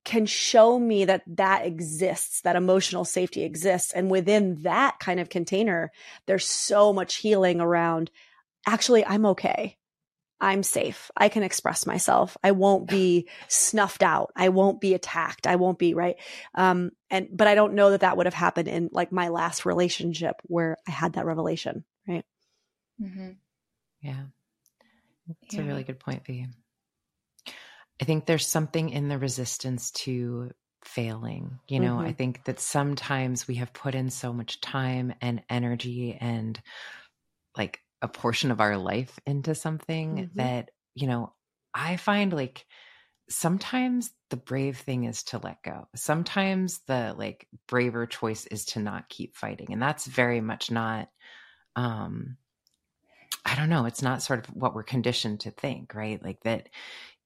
can 0.03 0.25
show 0.25 0.79
me 0.79 1.05
that 1.05 1.23
that 1.27 1.65
exists, 1.65 2.41
that 2.41 2.55
emotional 2.55 3.05
safety 3.05 3.43
exists. 3.43 3.91
And 3.93 4.09
within 4.09 4.63
that 4.63 4.99
kind 4.99 5.19
of 5.19 5.29
container, 5.29 5.91
there's 6.25 6.45
so 6.45 6.91
much 6.91 7.15
healing 7.15 7.61
around 7.61 8.09
actually, 8.67 9.05
I'm 9.05 9.25
okay. 9.27 9.77
I'm 10.39 10.63
safe. 10.63 11.11
I 11.15 11.29
can 11.29 11.43
express 11.43 11.85
myself. 11.85 12.35
I 12.43 12.51
won't 12.51 12.87
be 12.87 13.29
snuffed 13.47 14.01
out. 14.01 14.31
I 14.35 14.49
won't 14.49 14.81
be 14.81 14.95
attacked. 14.95 15.45
I 15.45 15.55
won't 15.55 15.77
be 15.77 15.93
right. 15.93 16.15
Um, 16.55 16.91
and, 17.11 17.29
but 17.31 17.47
I 17.47 17.53
don't 17.53 17.75
know 17.75 17.91
that 17.91 18.01
that 18.01 18.17
would 18.17 18.25
have 18.25 18.33
happened 18.33 18.67
in 18.67 18.89
like 18.91 19.11
my 19.11 19.27
last 19.27 19.67
relationship 19.67 20.35
where 20.43 20.77
I 20.87 20.91
had 20.91 21.13
that 21.13 21.27
revelation. 21.27 21.83
Right. 22.07 22.25
Mm-hmm. 22.99 23.29
Yeah. 24.01 24.23
It's 25.43 25.53
yeah. 25.53 25.61
a 25.61 25.65
really 25.65 25.83
good 25.83 25.99
point, 25.99 26.25
V. 26.25 26.47
I 28.01 28.05
think 28.05 28.25
there's 28.25 28.47
something 28.47 28.89
in 28.89 29.07
the 29.09 29.19
resistance 29.19 29.91
to 29.91 30.51
failing. 30.83 31.59
You 31.67 31.79
know, 31.79 31.97
mm-hmm. 31.97 32.07
I 32.07 32.13
think 32.13 32.43
that 32.45 32.59
sometimes 32.59 33.47
we 33.47 33.55
have 33.55 33.73
put 33.73 33.93
in 33.93 34.09
so 34.09 34.33
much 34.33 34.59
time 34.59 35.13
and 35.21 35.43
energy 35.49 36.17
and 36.19 36.59
like 37.55 37.79
a 38.01 38.07
portion 38.07 38.49
of 38.49 38.59
our 38.59 38.77
life 38.77 39.19
into 39.27 39.53
something 39.53 40.15
mm-hmm. 40.15 40.37
that, 40.37 40.71
you 40.95 41.07
know, 41.07 41.33
I 41.73 41.97
find 41.97 42.33
like 42.33 42.65
sometimes 43.29 44.11
the 44.29 44.37
brave 44.37 44.77
thing 44.77 45.03
is 45.03 45.23
to 45.23 45.37
let 45.37 45.61
go. 45.63 45.87
Sometimes 45.95 46.79
the 46.87 47.13
like 47.17 47.47
braver 47.67 48.05
choice 48.07 48.45
is 48.47 48.65
to 48.65 48.79
not 48.79 49.09
keep 49.09 49.35
fighting. 49.35 49.67
And 49.71 49.81
that's 49.81 50.07
very 50.07 50.41
much 50.41 50.71
not 50.71 51.09
um 51.75 52.37
I 53.45 53.55
don't 53.55 53.69
know, 53.69 53.85
it's 53.85 54.03
not 54.03 54.21
sort 54.21 54.39
of 54.47 54.55
what 54.55 54.75
we're 54.75 54.83
conditioned 54.83 55.41
to 55.41 55.51
think, 55.51 55.95
right? 55.95 56.23
Like 56.23 56.43
that 56.43 56.69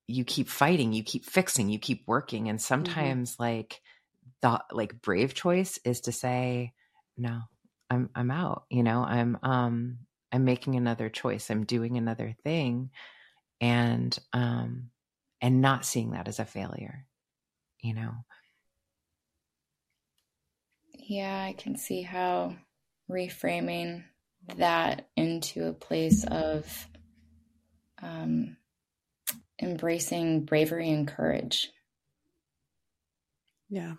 you 0.07 0.23
keep 0.23 0.49
fighting, 0.49 0.93
you 0.93 1.03
keep 1.03 1.25
fixing, 1.25 1.69
you 1.69 1.79
keep 1.79 2.03
working 2.07 2.49
and 2.49 2.59
mm-hmm. 2.59 2.65
sometimes 2.65 3.33
mm-hmm. 3.33 3.43
like 3.43 3.81
the 4.41 4.61
like 4.71 5.01
brave 5.01 5.33
choice 5.33 5.79
is 5.83 6.01
to 6.01 6.11
say 6.11 6.73
no, 7.17 7.41
I'm 7.89 8.09
I'm 8.15 8.31
out, 8.31 8.65
you 8.69 8.83
know, 8.83 9.03
I'm 9.03 9.37
um 9.43 9.99
I'm 10.31 10.45
making 10.45 10.75
another 10.75 11.09
choice. 11.09 11.49
I'm 11.49 11.65
doing 11.65 11.97
another 11.97 12.35
thing 12.43 12.91
and 13.61 14.17
um 14.33 14.89
and 15.41 15.61
not 15.61 15.85
seeing 15.85 16.11
that 16.11 16.27
as 16.27 16.39
a 16.39 16.45
failure, 16.45 17.05
you 17.81 17.93
know. 17.93 18.11
Yeah, 21.07 21.43
I 21.47 21.53
can 21.53 21.77
see 21.77 22.01
how 22.01 22.55
reframing 23.09 24.03
that 24.57 25.07
into 25.15 25.67
a 25.67 25.73
place 25.73 26.25
of 26.25 26.87
um, 28.01 28.57
embracing 29.61 30.45
bravery 30.45 30.89
and 30.89 31.07
courage. 31.07 31.71
Yeah. 33.69 33.95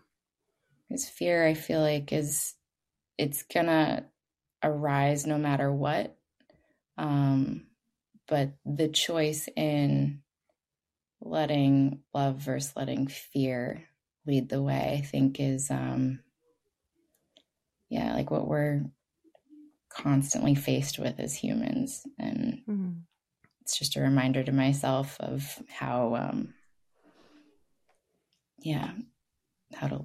Because 0.88 1.08
fear, 1.08 1.46
I 1.46 1.54
feel 1.54 1.80
like, 1.80 2.12
is 2.12 2.54
it's 3.18 3.42
gonna 3.42 4.06
arise 4.62 5.26
no 5.26 5.38
matter 5.38 5.72
what. 5.72 6.16
Um, 6.98 7.66
but 8.28 8.52
the 8.64 8.88
choice 8.88 9.48
in 9.56 10.22
letting 11.20 12.00
love 12.14 12.36
versus 12.36 12.72
letting 12.76 13.06
fear 13.06 13.84
lead 14.26 14.48
the 14.48 14.62
way, 14.62 14.98
I 14.98 15.04
think 15.04 15.40
is, 15.40 15.70
um, 15.70 16.20
yeah, 17.88 18.14
like 18.14 18.30
what 18.30 18.48
we're 18.48 18.84
constantly 19.88 20.54
faced 20.54 20.98
with 20.98 21.18
as 21.18 21.34
humans. 21.34 22.06
And 22.18 22.62
mm-hmm. 22.68 22.90
It's 23.66 23.76
just 23.76 23.96
a 23.96 24.00
reminder 24.00 24.44
to 24.44 24.52
myself 24.52 25.16
of 25.18 25.60
how, 25.68 26.14
um, 26.14 26.54
yeah, 28.60 28.92
how 29.74 29.88
to, 29.88 30.04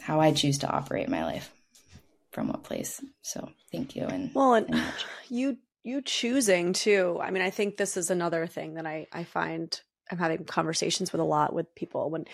how 0.00 0.20
I 0.20 0.32
choose 0.32 0.58
to 0.58 0.70
operate 0.70 1.08
my 1.08 1.24
life 1.24 1.52
from 2.30 2.46
what 2.46 2.62
place. 2.62 3.02
So 3.22 3.50
thank 3.72 3.96
you. 3.96 4.04
And 4.04 4.32
well, 4.32 4.54
and, 4.54 4.72
and 4.72 4.84
you 5.28 5.56
you 5.82 6.02
choosing 6.02 6.72
too. 6.72 7.18
I 7.20 7.32
mean, 7.32 7.42
I 7.42 7.50
think 7.50 7.76
this 7.76 7.96
is 7.96 8.10
another 8.10 8.46
thing 8.46 8.74
that 8.74 8.86
I 8.86 9.08
I 9.12 9.24
find 9.24 9.80
I'm 10.08 10.18
having 10.18 10.44
conversations 10.44 11.10
with 11.10 11.20
a 11.20 11.24
lot 11.24 11.52
with 11.52 11.74
people 11.74 12.10
when 12.10 12.26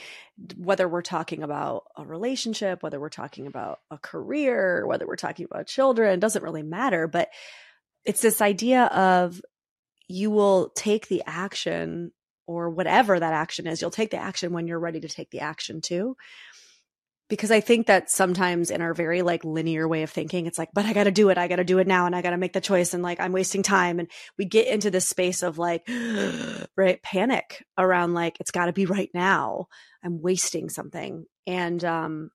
whether 0.59 0.87
we're 0.87 1.01
talking 1.01 1.43
about 1.43 1.85
a 1.97 2.05
relationship, 2.05 2.83
whether 2.83 3.01
we're 3.01 3.09
talking 3.09 3.47
about 3.47 3.79
a 3.91 3.97
career, 3.97 4.87
whether 4.87 5.07
we're 5.07 5.17
talking 5.17 5.47
about 5.51 5.69
children, 5.69 6.21
doesn't 6.21 6.45
really 6.45 6.63
matter, 6.63 7.09
but 7.09 7.31
it's 8.05 8.21
this 8.21 8.43
idea 8.43 8.85
of 8.87 9.41
you 10.09 10.31
will 10.31 10.71
take 10.77 11.09
the 11.09 11.23
action 11.27 12.13
or 12.47 12.71
whatever 12.71 13.19
that 13.19 13.33
action 13.33 13.67
is, 13.67 13.81
you'll 13.81 13.91
take 13.91 14.11
the 14.11 14.17
action 14.17 14.53
when 14.53 14.67
you're 14.67 14.79
ready 14.79 15.01
to 15.01 15.09
take 15.09 15.31
the 15.31 15.41
action 15.41 15.81
too 15.81 16.17
because 17.33 17.51
I 17.51 17.61
think 17.61 17.87
that 17.87 18.11
sometimes 18.11 18.71
in 18.71 18.83
our 18.83 18.93
very 18.93 19.23
like 19.23 19.43
linear 19.43 19.89
way 19.89 20.03
of 20.03 20.11
thinking, 20.11 20.45
it's 20.45 20.59
like, 20.59 20.69
but 20.75 20.85
I 20.85 20.93
got 20.93 21.05
to 21.05 21.11
do 21.11 21.31
it. 21.31 21.39
I 21.39 21.49
got 21.49 21.57
to 21.57 21.65
do 21.65 21.79
it 21.79 21.87
now 21.87 22.05
and 22.05 22.15
I 22.15 22.21
got 22.21 22.33
to 22.33 22.37
make 22.37 22.53
the 22.53 22.61
choice. 22.61 22.93
And 22.93 23.03
like, 23.03 23.21
I'm 23.21 23.33
wasting 23.33 23.63
time. 23.63 23.99
And 23.99 24.11
we 24.37 24.45
get 24.45 24.67
into 24.67 24.91
this 24.91 25.09
space 25.09 25.43
of 25.43 25.57
like, 25.57 25.89
right, 26.77 27.03
panic 27.03 27.65
around 27.79 28.13
like, 28.13 28.37
it's 28.39 28.51
got 28.51 28.67
to 28.67 28.75
be 28.75 28.85
right 28.85 29.09
now. 29.15 29.69
I'm 30.05 30.21
wasting 30.21 30.69
something. 30.69 31.25
And, 31.47 31.83
um, 31.87 32.31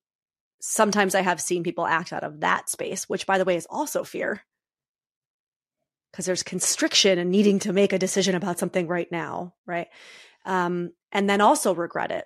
sometimes 0.61 1.13
I 1.13 1.21
have 1.21 1.39
seen 1.39 1.63
people 1.63 1.85
act 1.85 2.11
out 2.11 2.23
of 2.23 2.39
that 2.39 2.67
space, 2.67 3.07
which 3.07 3.27
by 3.27 3.37
the 3.37 3.45
way 3.45 3.55
is 3.55 3.67
also 3.69 4.03
fear 4.03 4.41
because 6.17 6.25
there's 6.25 6.41
constriction 6.41 7.19
and 7.19 7.29
needing 7.29 7.59
to 7.59 7.71
make 7.71 7.93
a 7.93 7.99
decision 7.99 8.33
about 8.33 8.57
something 8.57 8.87
right 8.87 9.07
now. 9.11 9.53
Right. 9.67 9.85
Um, 10.47 10.89
and 11.11 11.29
then 11.29 11.41
also 11.41 11.75
regret 11.75 12.09
it 12.09 12.25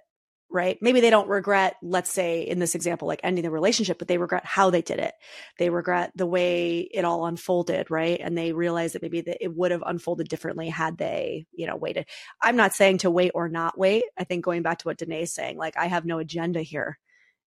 right? 0.54 0.78
Maybe 0.82 1.00
they 1.00 1.10
don't 1.10 1.30
regret, 1.30 1.78
let's 1.82 2.12
say 2.12 2.42
in 2.42 2.60
this 2.60 2.76
example, 2.76 3.08
like 3.08 3.22
ending 3.24 3.44
the 3.44 3.50
relationship, 3.50 3.98
but 3.98 4.10
they 4.10 4.18
regret 4.18 4.46
how 4.46 4.70
they 4.70 4.82
did 4.82 5.00
it. 5.00 5.14
They 5.58 5.70
regret 5.70 6.12
the 6.14 6.26
way 6.26 6.80
it 6.80 7.06
all 7.06 7.26
unfolded, 7.26 7.90
right? 7.90 8.20
And 8.22 8.38
they 8.38 8.52
realize 8.52 8.92
that 8.92 9.02
maybe 9.02 9.22
that 9.22 9.38
it 9.42 9.56
would 9.56 9.72
have 9.72 9.82
unfolded 9.86 10.28
differently 10.28 10.68
had 10.68 10.98
they, 10.98 11.46
you 11.54 11.68
know, 11.68 11.78
waited. 11.78 12.06
I'm 12.42 12.58
not 12.58 12.74
saying 12.74 12.98
to 12.98 13.10
wait 13.10 13.32
or 13.34 13.48
not 13.48 13.78
wait. 13.78 14.04
I 14.18 14.26
think 14.26 14.44
going 14.44 14.62
back 14.62 14.80
to 14.80 14.88
what 14.90 14.98
Dené's 14.98 15.34
saying, 15.34 15.58
like 15.58 15.78
I 15.78 15.86
have 15.86 16.04
no 16.04 16.20
agenda 16.20 16.62
here 16.62 17.00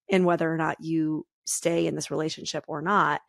in 0.08 0.24
whether 0.24 0.50
or 0.50 0.56
not 0.56 0.78
you 0.80 1.26
stay 1.44 1.86
in 1.86 1.96
this 1.96 2.10
relationship 2.10 2.64
or 2.68 2.80
not. 2.80 3.20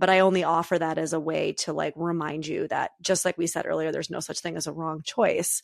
But 0.00 0.08
I 0.08 0.20
only 0.20 0.44
offer 0.44 0.78
that 0.78 0.96
as 0.96 1.12
a 1.12 1.20
way 1.20 1.52
to 1.58 1.74
like 1.74 1.92
remind 1.94 2.46
you 2.46 2.66
that 2.68 2.92
just 3.02 3.26
like 3.26 3.36
we 3.36 3.46
said 3.46 3.66
earlier, 3.66 3.92
there's 3.92 4.08
no 4.08 4.20
such 4.20 4.40
thing 4.40 4.56
as 4.56 4.66
a 4.66 4.72
wrong 4.72 5.02
choice. 5.04 5.60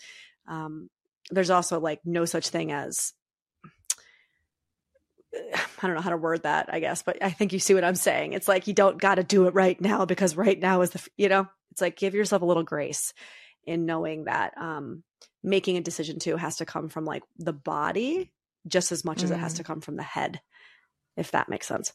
Um, 0.46 0.90
there's 1.30 1.48
also 1.48 1.80
like 1.80 2.00
no 2.04 2.26
such 2.26 2.50
thing 2.50 2.70
as 2.70 3.14
I 5.34 5.86
don't 5.86 5.94
know 5.94 6.02
how 6.02 6.10
to 6.10 6.18
word 6.18 6.42
that, 6.42 6.68
I 6.70 6.80
guess, 6.80 7.02
but 7.02 7.22
I 7.22 7.30
think 7.30 7.54
you 7.54 7.58
see 7.58 7.72
what 7.72 7.82
I'm 7.82 7.96
saying. 7.96 8.34
It's 8.34 8.46
like 8.46 8.66
you 8.66 8.74
don't 8.74 9.00
got 9.00 9.14
to 9.14 9.24
do 9.24 9.46
it 9.46 9.54
right 9.54 9.80
now 9.80 10.04
because 10.04 10.36
right 10.36 10.60
now 10.60 10.82
is 10.82 10.90
the, 10.90 11.02
you 11.16 11.30
know, 11.30 11.46
it's 11.70 11.80
like 11.80 11.96
give 11.96 12.14
yourself 12.14 12.42
a 12.42 12.46
little 12.46 12.62
grace 12.62 13.14
in 13.64 13.86
knowing 13.86 14.24
that 14.24 14.52
um, 14.58 15.02
making 15.42 15.78
a 15.78 15.82
decision 15.82 16.18
too 16.18 16.36
has 16.36 16.56
to 16.56 16.66
come 16.66 16.90
from 16.90 17.06
like 17.06 17.22
the 17.38 17.54
body 17.54 18.30
just 18.68 18.92
as 18.92 19.02
much 19.02 19.20
mm. 19.20 19.24
as 19.24 19.30
it 19.30 19.38
has 19.38 19.54
to 19.54 19.62
mm. 19.62 19.66
come 19.66 19.80
from 19.80 19.96
the 19.96 20.02
head, 20.02 20.42
if 21.16 21.30
that 21.30 21.48
makes 21.48 21.66
sense. 21.66 21.94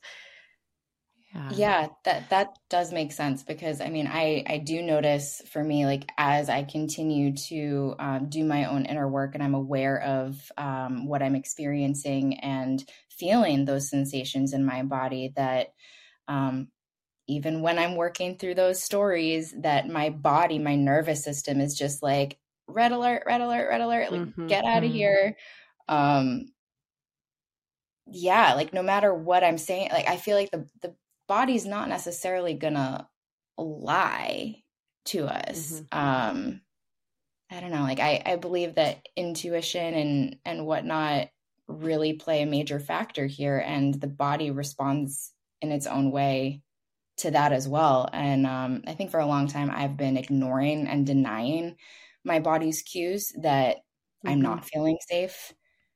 Yeah. 1.33 1.49
yeah, 1.53 1.87
that 2.03 2.29
that 2.29 2.59
does 2.69 2.91
make 2.91 3.13
sense 3.13 3.43
because 3.43 3.79
I 3.79 3.87
mean, 3.87 4.05
I 4.05 4.43
I 4.47 4.57
do 4.57 4.81
notice 4.81 5.41
for 5.49 5.63
me 5.63 5.85
like 5.85 6.09
as 6.17 6.49
I 6.49 6.63
continue 6.63 7.33
to 7.47 7.95
um, 7.99 8.29
do 8.29 8.43
my 8.43 8.65
own 8.65 8.85
inner 8.85 9.07
work 9.07 9.33
and 9.33 9.41
I'm 9.41 9.55
aware 9.55 10.01
of 10.01 10.51
um, 10.57 11.07
what 11.07 11.23
I'm 11.23 11.35
experiencing 11.35 12.39
and 12.41 12.83
feeling 13.09 13.63
those 13.63 13.89
sensations 13.89 14.51
in 14.51 14.65
my 14.65 14.83
body 14.83 15.31
that 15.37 15.67
um, 16.27 16.67
even 17.27 17.61
when 17.61 17.79
I'm 17.79 17.95
working 17.95 18.37
through 18.37 18.55
those 18.55 18.83
stories, 18.83 19.53
that 19.59 19.87
my 19.87 20.09
body, 20.09 20.59
my 20.59 20.75
nervous 20.75 21.23
system 21.23 21.61
is 21.61 21.77
just 21.77 22.03
like 22.03 22.37
red 22.67 22.91
alert, 22.91 23.23
red 23.25 23.39
alert, 23.39 23.69
red 23.69 23.81
alert, 23.81 24.11
like 24.11 24.21
mm-hmm. 24.21 24.47
get 24.47 24.65
out 24.65 24.83
of 24.83 24.89
mm-hmm. 24.89 24.93
here. 24.93 25.37
Um, 25.87 26.51
yeah, 28.07 28.55
like 28.55 28.73
no 28.73 28.83
matter 28.83 29.13
what 29.13 29.43
I'm 29.43 29.57
saying, 29.57 29.89
like 29.91 30.09
I 30.09 30.17
feel 30.17 30.35
like 30.35 30.51
the 30.51 30.67
the 30.81 30.95
body's 31.31 31.65
not 31.65 31.87
necessarily 31.87 32.55
gonna 32.55 33.07
lie 33.57 34.57
to 35.05 35.27
us. 35.27 35.79
Mm-hmm. 35.79 35.97
Um, 35.97 36.61
I 37.49 37.61
don't 37.61 37.71
know. 37.71 37.83
Like 37.83 38.01
I, 38.01 38.21
I 38.25 38.35
believe 38.35 38.75
that 38.75 39.05
intuition 39.15 39.93
and 39.93 40.35
and 40.43 40.65
whatnot 40.65 41.29
really 41.69 42.11
play 42.13 42.41
a 42.41 42.45
major 42.45 42.81
factor 42.81 43.27
here, 43.27 43.63
and 43.65 43.93
the 43.93 44.07
body 44.07 44.51
responds 44.51 45.31
in 45.61 45.71
its 45.71 45.87
own 45.87 46.11
way 46.11 46.63
to 47.19 47.31
that 47.31 47.53
as 47.53 47.65
well. 47.65 48.09
And 48.11 48.45
um, 48.45 48.83
I 48.85 48.93
think 48.93 49.09
for 49.09 49.21
a 49.21 49.25
long 49.25 49.47
time 49.47 49.71
I've 49.71 49.95
been 49.95 50.17
ignoring 50.17 50.85
and 50.87 51.07
denying 51.07 51.77
my 52.25 52.41
body's 52.41 52.81
cues 52.81 53.31
that 53.41 53.77
mm-hmm. 53.77 54.31
I'm 54.31 54.41
not 54.41 54.65
feeling 54.65 54.97
safe, 55.09 55.53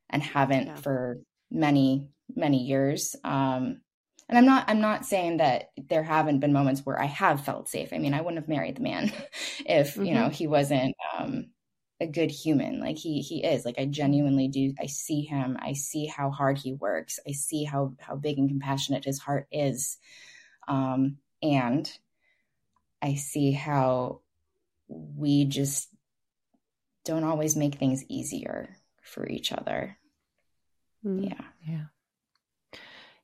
and 0.08 0.22
haven't 0.22 0.68
yeah. 0.68 0.76
for 0.76 1.18
many 1.50 2.08
many 2.34 2.64
years. 2.64 3.14
Um, 3.22 3.82
and 4.28 4.38
i'm 4.38 4.46
not 4.46 4.64
i'm 4.68 4.80
not 4.80 5.06
saying 5.06 5.38
that 5.38 5.70
there 5.88 6.02
haven't 6.02 6.40
been 6.40 6.52
moments 6.52 6.82
where 6.84 7.00
i 7.00 7.06
have 7.06 7.44
felt 7.44 7.68
safe. 7.68 7.92
I 7.92 7.98
mean 7.98 8.14
i 8.14 8.20
wouldn't 8.20 8.42
have 8.42 8.48
married 8.48 8.76
the 8.76 8.82
man 8.82 9.12
if 9.66 9.94
mm-hmm. 9.94 10.04
you 10.04 10.14
know 10.14 10.24
mm-hmm. 10.24 10.32
he 10.32 10.46
wasn't 10.46 10.94
um 11.18 11.46
a 11.98 12.06
good 12.06 12.30
human. 12.30 12.78
Like 12.78 12.98
he 12.98 13.20
he 13.20 13.42
is. 13.42 13.64
Like 13.64 13.78
i 13.78 13.86
genuinely 13.86 14.48
do 14.48 14.74
i 14.80 14.86
see 14.86 15.22
him. 15.22 15.56
I 15.60 15.72
see 15.72 16.06
how 16.06 16.30
hard 16.30 16.58
he 16.58 16.74
works. 16.74 17.18
I 17.26 17.32
see 17.32 17.64
how 17.64 17.94
how 17.98 18.16
big 18.16 18.38
and 18.38 18.48
compassionate 18.48 19.04
his 19.04 19.18
heart 19.18 19.46
is. 19.50 19.98
Um 20.68 21.18
and 21.42 21.90
i 23.02 23.14
see 23.14 23.52
how 23.52 24.20
we 24.88 25.44
just 25.44 25.88
don't 27.04 27.24
always 27.24 27.54
make 27.56 27.74
things 27.74 28.04
easier 28.08 28.76
for 29.02 29.26
each 29.26 29.52
other. 29.52 29.96
Mm. 31.04 31.30
yeah. 31.30 31.44
Yeah 31.66 31.84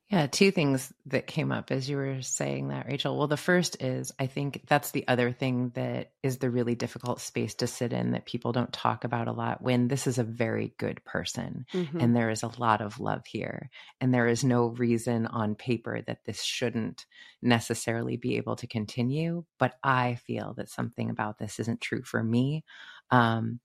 Yeah, 0.09 0.27
two 0.27 0.51
things 0.51 0.93
that 1.07 1.25
came 1.25 1.51
up 1.51 1.71
as 1.71 1.89
you 1.89 1.97
were 1.97 2.21
saying 2.21 2.67
that, 2.67 2.85
Rachel. 2.85 3.17
Well, 3.17 3.27
the 3.27 3.35
first 3.35 3.81
is 3.81 4.11
I 4.19 4.27
think 4.27 4.61
that's 4.67 4.91
the 4.91 5.07
other 5.07 5.31
thing 5.31 5.71
that 5.73 6.11
is 6.21 6.37
the 6.37 6.51
really 6.51 6.75
difficult 6.75 7.19
space 7.19 7.55
to 7.55 7.67
sit 7.67 7.93
in 7.93 8.11
that 8.11 8.25
people 8.27 8.51
don't 8.51 8.71
talk 8.71 9.05
about 9.05 9.27
a 9.27 9.31
lot 9.31 9.63
when 9.63 9.87
this 9.87 10.05
is 10.05 10.19
a 10.19 10.23
very 10.23 10.73
good 10.77 11.03
person 11.03 11.65
mm-hmm. 11.73 11.99
and 11.99 12.15
there 12.15 12.29
is 12.29 12.43
a 12.43 12.51
lot 12.59 12.81
of 12.81 12.99
love 12.99 13.25
here. 13.25 13.71
And 14.01 14.13
there 14.13 14.27
is 14.27 14.43
no 14.43 14.67
reason 14.67 15.25
on 15.25 15.55
paper 15.55 16.01
that 16.05 16.25
this 16.25 16.43
shouldn't 16.43 17.07
necessarily 17.41 18.17
be 18.17 18.37
able 18.37 18.57
to 18.57 18.67
continue. 18.67 19.45
But 19.57 19.73
I 19.83 20.15
feel 20.27 20.53
that 20.57 20.69
something 20.69 21.09
about 21.09 21.39
this 21.39 21.59
isn't 21.59 21.81
true 21.81 22.03
for 22.03 22.21
me. 22.21 22.65
Um, 23.09 23.61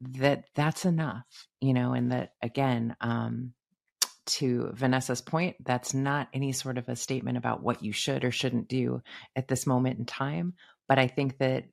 that 0.00 0.44
that's 0.54 0.84
enough, 0.84 1.26
you 1.60 1.74
know, 1.74 1.92
and 1.92 2.12
that 2.12 2.32
again, 2.40 2.96
um, 3.00 3.52
to 4.28 4.70
Vanessa's 4.74 5.20
point, 5.20 5.56
that's 5.64 5.94
not 5.94 6.28
any 6.32 6.52
sort 6.52 6.78
of 6.78 6.88
a 6.88 6.96
statement 6.96 7.38
about 7.38 7.62
what 7.62 7.82
you 7.82 7.92
should 7.92 8.24
or 8.24 8.30
shouldn't 8.30 8.68
do 8.68 9.02
at 9.34 9.48
this 9.48 9.66
moment 9.66 9.98
in 9.98 10.04
time. 10.04 10.54
But 10.88 10.98
I 10.98 11.08
think 11.08 11.38
that 11.38 11.64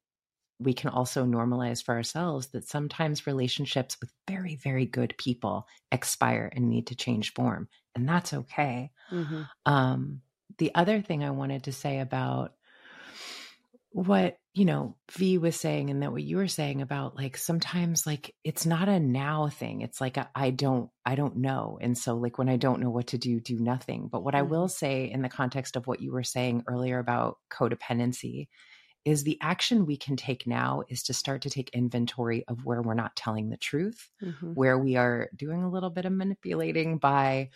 we 0.60 0.74
can 0.74 0.90
also 0.90 1.26
normalize 1.26 1.84
for 1.84 1.96
ourselves 1.96 2.48
that 2.48 2.68
sometimes 2.68 3.28
relationships 3.28 3.98
with 4.00 4.12
very, 4.28 4.56
very 4.56 4.86
good 4.86 5.14
people 5.18 5.68
expire 5.92 6.52
and 6.56 6.70
need 6.70 6.88
to 6.88 6.96
change 6.96 7.34
form. 7.34 7.68
And 7.94 8.08
that's 8.08 8.34
okay. 8.34 8.92
Mm-hmm. 9.12 9.42
Um, 9.66 10.22
the 10.58 10.74
other 10.74 11.02
thing 11.02 11.24
I 11.24 11.32
wanted 11.32 11.64
to 11.66 11.74
say 11.74 12.00
about 12.00 12.54
what 13.96 14.36
you 14.54 14.66
know 14.66 14.94
v 15.14 15.38
was 15.38 15.56
saying 15.56 15.90
and 15.90 16.04
that 16.04 16.12
what 16.12 16.22
you 16.22 16.36
were 16.36 16.50
saying 16.50 16.82
about 16.82 17.16
like 17.16 17.38
sometimes 17.38 18.06
like 18.06 18.36
it's 18.44 18.66
not 18.66 18.90
a 18.90 19.00
now 19.00 19.48
thing 19.48 19.80
it's 19.80 20.02
like 20.02 20.18
I 20.36 20.50
don't 20.50 20.90
i 21.06 21.16
don't 21.16 21.38
know 21.38 21.80
and 21.80 21.98
so 21.98 22.18
like 22.18 22.38
when 22.38 22.50
i 22.50 22.58
don't 22.58 22.82
know 22.82 22.90
what 22.90 23.08
to 23.08 23.18
do 23.18 23.40
do 23.40 23.58
nothing 23.58 24.10
but 24.12 24.22
what 24.22 24.34
mm-hmm. 24.34 24.48
i 24.48 24.50
will 24.50 24.68
say 24.68 25.10
in 25.10 25.22
the 25.22 25.30
context 25.30 25.78
of 25.78 25.88
what 25.88 26.02
you 26.02 26.12
were 26.12 26.24
saying 26.24 26.66
earlier 26.68 27.00
about 27.00 27.38
codependency 27.50 28.50
is 29.06 29.24
the 29.24 29.38
action 29.40 29.86
we 29.86 29.96
can 29.96 30.18
take 30.18 30.46
now 30.46 30.82
is 30.90 31.04
to 31.04 31.14
start 31.14 31.44
to 31.44 31.50
take 31.50 31.70
inventory 31.70 32.44
of 32.50 32.66
where 32.66 32.82
we're 32.82 32.96
not 32.96 33.16
telling 33.16 33.50
the 33.50 33.56
truth 33.56 34.10
mm-hmm. 34.22 34.56
where 34.56 34.78
we 34.78 34.98
are 34.98 35.30
doing 35.34 35.64
a 35.64 35.72
little 35.72 35.90
bit 35.90 36.04
of 36.04 36.12
manipulating 36.12 36.98
by 36.98 37.50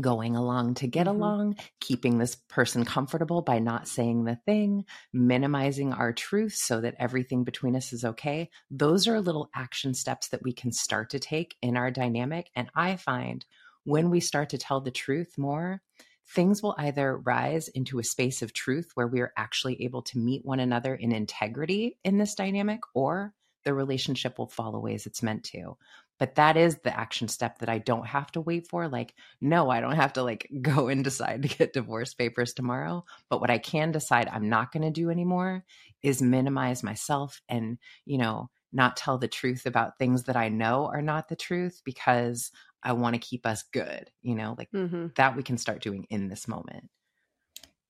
going 0.00 0.36
along 0.36 0.74
to 0.74 0.86
get 0.86 1.06
mm-hmm. 1.06 1.16
along, 1.16 1.56
keeping 1.80 2.18
this 2.18 2.36
person 2.48 2.84
comfortable 2.84 3.42
by 3.42 3.58
not 3.58 3.88
saying 3.88 4.24
the 4.24 4.36
thing, 4.46 4.84
minimizing 5.12 5.92
our 5.92 6.12
truth 6.12 6.54
so 6.54 6.80
that 6.80 6.94
everything 6.98 7.44
between 7.44 7.76
us 7.76 7.92
is 7.92 8.04
okay. 8.04 8.50
Those 8.70 9.08
are 9.08 9.20
little 9.20 9.50
action 9.54 9.94
steps 9.94 10.28
that 10.28 10.42
we 10.42 10.52
can 10.52 10.72
start 10.72 11.10
to 11.10 11.18
take 11.18 11.56
in 11.62 11.76
our 11.76 11.90
dynamic. 11.90 12.50
And 12.54 12.70
I 12.74 12.96
find 12.96 13.44
when 13.84 14.10
we 14.10 14.20
start 14.20 14.50
to 14.50 14.58
tell 14.58 14.80
the 14.80 14.90
truth 14.90 15.36
more, 15.38 15.82
things 16.28 16.62
will 16.62 16.76
either 16.78 17.16
rise 17.16 17.68
into 17.68 17.98
a 17.98 18.04
space 18.04 18.42
of 18.42 18.52
truth 18.52 18.90
where 18.94 19.08
we 19.08 19.20
are 19.20 19.32
actually 19.36 19.82
able 19.82 20.02
to 20.02 20.18
meet 20.18 20.44
one 20.44 20.60
another 20.60 20.94
in 20.94 21.12
integrity 21.12 21.98
in 22.04 22.18
this 22.18 22.34
dynamic, 22.34 22.80
or 22.94 23.34
the 23.64 23.74
relationship 23.74 24.38
will 24.38 24.46
fall 24.46 24.76
away 24.76 24.94
as 24.94 25.06
it's 25.06 25.22
meant 25.22 25.44
to 25.44 25.76
but 26.20 26.34
that 26.34 26.58
is 26.58 26.76
the 26.76 26.96
action 26.96 27.28
step 27.28 27.58
that 27.58 27.70
I 27.70 27.78
don't 27.78 28.06
have 28.06 28.30
to 28.32 28.42
wait 28.42 28.68
for. 28.68 28.86
Like, 28.88 29.14
no, 29.40 29.70
I 29.70 29.80
don't 29.80 29.96
have 29.96 30.12
to 30.12 30.22
like 30.22 30.48
go 30.62 30.88
and 30.88 31.02
decide 31.02 31.42
to 31.42 31.48
get 31.48 31.72
divorce 31.72 32.12
papers 32.12 32.52
tomorrow. 32.52 33.04
But 33.30 33.40
what 33.40 33.50
I 33.50 33.58
can 33.58 33.90
decide 33.90 34.28
I'm 34.28 34.50
not 34.50 34.70
going 34.70 34.82
to 34.82 34.90
do 34.90 35.10
anymore 35.10 35.64
is 36.02 36.20
minimize 36.20 36.82
myself 36.82 37.40
and, 37.48 37.78
you 38.04 38.18
know, 38.18 38.50
not 38.72 38.98
tell 38.98 39.16
the 39.16 39.28
truth 39.28 39.64
about 39.64 39.98
things 39.98 40.24
that 40.24 40.36
I 40.36 40.50
know 40.50 40.86
are 40.92 41.02
not 41.02 41.28
the 41.28 41.36
truth 41.36 41.80
because 41.84 42.52
I 42.82 42.92
want 42.92 43.14
to 43.14 43.18
keep 43.18 43.46
us 43.46 43.64
good, 43.72 44.10
you 44.22 44.34
know, 44.34 44.54
like 44.58 44.70
mm-hmm. 44.72 45.08
that 45.16 45.36
we 45.36 45.42
can 45.42 45.56
start 45.56 45.82
doing 45.82 46.06
in 46.10 46.28
this 46.28 46.46
moment. 46.46 46.88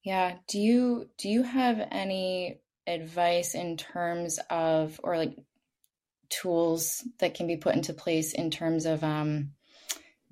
Yeah. 0.04 0.36
Do 0.46 0.58
you 0.58 1.10
do 1.18 1.28
you 1.28 1.42
have 1.42 1.86
any 1.90 2.60
advice 2.86 3.54
in 3.54 3.76
terms 3.76 4.38
of 4.48 4.98
or 5.02 5.18
like 5.18 5.36
tools 6.30 7.04
that 7.18 7.34
can 7.34 7.46
be 7.46 7.56
put 7.56 7.74
into 7.74 7.92
place 7.92 8.32
in 8.32 8.50
terms 8.50 8.86
of 8.86 9.04
um, 9.04 9.50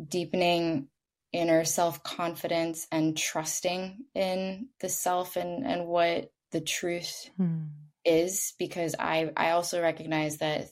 deepening 0.02 0.88
inner 1.32 1.64
self 1.64 2.02
confidence 2.02 2.86
and 2.90 3.16
trusting 3.16 3.98
in 4.14 4.68
the 4.80 4.88
self 4.88 5.36
and, 5.36 5.66
and 5.66 5.86
what 5.86 6.30
the 6.52 6.60
truth 6.60 7.28
hmm. 7.36 7.64
is. 8.04 8.54
Because 8.58 8.94
I, 8.98 9.30
I 9.36 9.50
also 9.50 9.82
recognize 9.82 10.38
that 10.38 10.68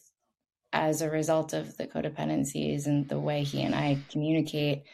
as 0.73 1.03
a 1.03 1.11
result 1.11 1.53
of 1.53 1.77
the 1.77 1.87
codependencies 1.87 2.87
and 2.87 3.09
the 3.09 3.21
way 3.21 3.43
he 3.43 3.63
and 3.63 3.75
I 3.75 3.99
communicate, 4.11 4.85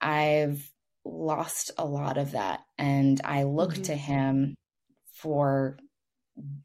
I've 0.00 0.70
lost 1.04 1.70
a 1.78 1.84
lot 1.84 2.18
of 2.18 2.32
that. 2.32 2.60
And 2.78 3.20
I 3.24 3.44
look 3.44 3.72
mm-hmm. 3.72 3.82
to 3.82 3.94
him 3.94 4.54
for 5.12 5.78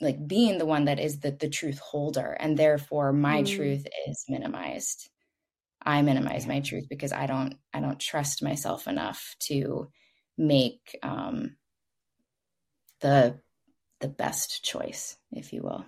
like 0.02 0.28
being 0.28 0.58
the 0.58 0.66
one 0.66 0.86
that 0.86 1.00
is 1.00 1.20
the, 1.20 1.32
the 1.32 1.50
truth 1.50 1.80
holder 1.80 2.36
and 2.40 2.58
therefore 2.58 3.14
my 3.14 3.44
mm. 3.44 3.56
truth 3.56 3.86
is 4.08 4.26
minimized. 4.28 5.10
I 5.82 6.02
minimize 6.02 6.46
my 6.46 6.60
truth 6.60 6.88
because 6.90 7.14
i 7.14 7.26
don't 7.26 7.56
i 7.74 7.80
don't 7.80 8.00
trust 8.00 8.44
myself 8.44 8.86
enough 8.86 9.36
to 9.40 9.90
make 10.38 10.98
um 11.04 11.56
the 13.00 13.40
the 14.02 14.10
best 14.10 14.64
choice 14.64 15.16
if 15.32 15.54
you 15.54 15.62
will 15.62 15.86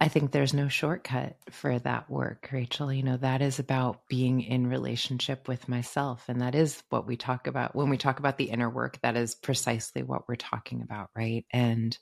I 0.00 0.08
think 0.08 0.32
there's 0.32 0.54
no 0.54 0.68
shortcut 0.68 1.36
for 1.50 1.78
that 1.78 2.10
work, 2.10 2.48
Rachel. 2.52 2.90
You 2.92 3.02
know, 3.02 3.18
that 3.18 3.42
is 3.42 3.58
about 3.58 4.08
being 4.08 4.40
in 4.40 4.66
relationship 4.66 5.46
with 5.46 5.68
myself. 5.68 6.24
And 6.28 6.40
that 6.40 6.54
is 6.54 6.82
what 6.88 7.06
we 7.06 7.16
talk 7.16 7.46
about 7.46 7.76
when 7.76 7.90
we 7.90 7.98
talk 7.98 8.18
about 8.18 8.38
the 8.38 8.50
inner 8.50 8.70
work. 8.70 8.98
That 9.02 9.16
is 9.16 9.34
precisely 9.34 10.02
what 10.02 10.26
we're 10.26 10.36
talking 10.36 10.80
about, 10.82 11.10
right? 11.14 11.44
And 11.52 11.96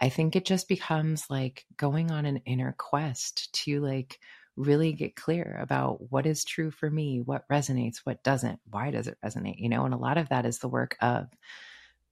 I 0.00 0.10
think 0.10 0.36
it 0.36 0.44
just 0.44 0.68
becomes 0.68 1.26
like 1.28 1.66
going 1.76 2.12
on 2.12 2.24
an 2.24 2.38
inner 2.46 2.74
quest 2.78 3.52
to 3.64 3.80
like 3.80 4.20
really 4.56 4.92
get 4.92 5.16
clear 5.16 5.58
about 5.60 6.10
what 6.10 6.26
is 6.26 6.44
true 6.44 6.70
for 6.70 6.88
me, 6.88 7.20
what 7.20 7.48
resonates, 7.48 7.98
what 8.04 8.22
doesn't, 8.22 8.60
why 8.70 8.92
does 8.92 9.08
it 9.08 9.18
resonate, 9.24 9.58
you 9.58 9.68
know? 9.68 9.84
And 9.84 9.94
a 9.94 9.98
lot 9.98 10.18
of 10.18 10.28
that 10.28 10.46
is 10.46 10.58
the 10.60 10.68
work 10.68 10.96
of 11.00 11.26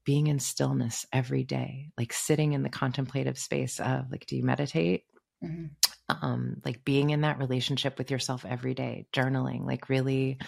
being 0.05 0.29
in 0.29 0.39
stillness 0.39 1.05
every 1.13 1.45
day, 1.45 1.91
like 1.99 2.13
sitting 2.15 2.55
in 2.55 2.63
the 2.63 2.71
contemplative 2.71 3.39
space 3.39 3.79
of 3.79 4.11
like, 4.11 4.27
do 4.27 4.37
you 4.37 4.43
meditate? 4.43 5.05
Mm-hmm. 5.45 5.67
Um, 6.09 6.63
like 6.65 6.85
being 6.85 7.11
in 7.11 7.21
that 7.21 7.39
relationship 7.39 7.99
with 7.99 8.11
yourself 8.11 8.47
every 8.49 8.75
day, 8.75 9.07
journaling, 9.15 9.67
like 9.67 9.89
really 9.89 10.39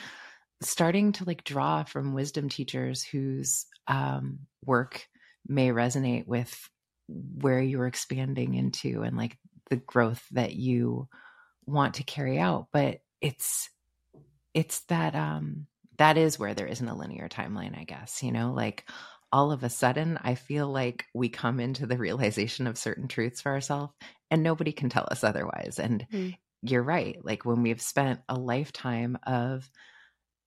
starting 0.63 1.13
to 1.13 1.25
like 1.25 1.45
draw 1.45 1.85
from 1.85 2.15
wisdom 2.15 2.49
teachers 2.49 3.03
whose 3.03 3.67
um, 3.87 4.41
work 4.65 5.07
may 5.47 5.69
resonate 5.69 6.27
with 6.27 6.55
where 7.09 7.61
you're 7.61 7.87
expanding 7.87 8.55
into 8.55 9.03
and 9.03 9.17
like 9.17 9.37
the 9.69 9.77
growth 9.77 10.25
that 10.33 10.55
you 10.55 11.09
want 11.67 11.95
to 11.95 12.05
carry 12.05 12.39
out. 12.39 12.69
But 12.73 12.99
it's 13.21 13.69
it's 14.55 14.81
that 14.87 15.15
um 15.15 15.67
that 15.99 16.17
is 16.17 16.39
where 16.39 16.55
there 16.55 16.67
isn't 16.67 16.89
a 16.89 16.97
linear 16.97 17.29
timeline, 17.29 17.79
I 17.79 17.85
guess, 17.85 18.23
you 18.23 18.33
know, 18.33 18.53
like 18.53 18.89
all 19.33 19.53
of 19.53 19.63
a 19.63 19.71
sudden 19.71 20.19
I 20.23 20.35
feel 20.35 20.69
like 20.69 21.07
we 21.15 21.29
come 21.29 21.61
into 21.61 21.87
the 21.87 21.99
realization 21.99 22.67
of 22.67 22.79
certain 22.79 23.09
truths 23.09 23.41
for 23.41 23.53
ourselves 23.53 23.93
and 24.31 24.43
nobody 24.43 24.73
can 24.73 24.89
tell 24.89 25.07
us 25.11 25.25
otherwise. 25.25 25.79
And 25.79 26.07
mm. 26.13 26.37
you're 26.63 26.83
right. 26.83 27.19
Like 27.23 27.45
when 27.45 27.63
we've 27.63 27.83
spent 27.83 28.21
a 28.29 28.35
lifetime 28.35 29.19
of 29.27 29.69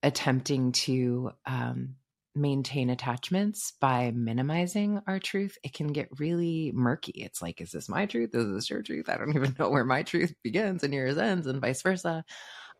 attempting 0.02 0.74
to 0.74 1.32
um, 1.46 1.96
maintain 2.36 2.90
attachments 2.90 3.74
by 3.80 4.12
minimizing 4.12 5.02
our 5.08 5.20
truth, 5.20 5.58
it 5.64 5.74
can 5.74 5.88
get 5.88 6.20
really 6.20 6.72
murky. 6.74 7.12
It's 7.16 7.42
like, 7.42 7.62
is 7.62 7.72
this 7.72 7.90
my 7.90 8.06
truth? 8.06 8.32
Is 8.34 8.54
this 8.54 8.70
your 8.70 8.82
truth? 8.82 9.10
I 9.10 9.18
don't 9.18 9.30
even 9.36 9.56
know 9.58 9.70
where 9.70 9.86
my 9.86 10.04
truth 10.04 10.34
begins 10.44 10.84
and 10.84 10.94
yours 10.94 11.18
ends, 11.18 11.48
and 11.48 11.62
vice 11.62 11.82
versa. 11.82 12.24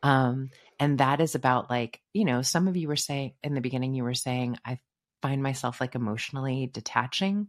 Um, 0.02 0.50
and 0.80 0.98
that 0.98 1.22
is 1.22 1.36
about 1.36 1.70
like, 1.70 2.02
you 2.14 2.26
know, 2.26 2.42
some 2.42 2.68
of 2.68 2.76
you 2.76 2.88
were 2.88 2.98
saying 2.98 3.34
in 3.42 3.54
the 3.54 3.62
beginning, 3.62 3.94
you 3.94 4.04
were 4.04 4.14
saying, 4.14 4.58
I 4.66 4.80
find 5.24 5.42
myself 5.42 5.80
like 5.80 5.96
emotionally 5.96 6.70
detaching, 6.72 7.48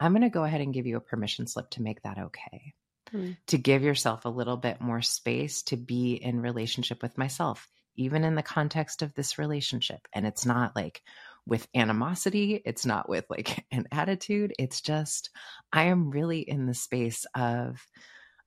I'm 0.00 0.12
going 0.12 0.22
to 0.22 0.30
go 0.30 0.42
ahead 0.42 0.62
and 0.62 0.72
give 0.72 0.86
you 0.86 0.96
a 0.96 1.02
permission 1.02 1.46
slip 1.46 1.68
to 1.72 1.82
make 1.82 2.02
that 2.02 2.18
okay. 2.18 2.72
Hmm. 3.10 3.32
To 3.48 3.58
give 3.58 3.82
yourself 3.82 4.24
a 4.24 4.30
little 4.30 4.56
bit 4.56 4.80
more 4.80 5.02
space 5.02 5.62
to 5.64 5.76
be 5.76 6.14
in 6.14 6.40
relationship 6.40 7.02
with 7.02 7.18
myself, 7.18 7.68
even 7.96 8.24
in 8.24 8.36
the 8.36 8.42
context 8.42 9.02
of 9.02 9.12
this 9.12 9.38
relationship. 9.38 10.08
And 10.14 10.26
it's 10.26 10.46
not 10.46 10.74
like 10.74 11.02
with 11.46 11.68
animosity, 11.74 12.62
it's 12.64 12.86
not 12.86 13.06
with 13.06 13.26
like 13.28 13.66
an 13.70 13.86
attitude. 13.92 14.54
It's 14.58 14.80
just, 14.80 15.28
I 15.70 15.84
am 15.84 16.10
really 16.10 16.40
in 16.40 16.64
the 16.64 16.72
space 16.72 17.26
of, 17.34 17.86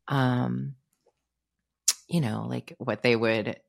um, 0.07 0.73
you 2.09 2.21
know, 2.21 2.47
like 2.49 2.73
what 2.79 3.03
they 3.03 3.15
would 3.15 3.59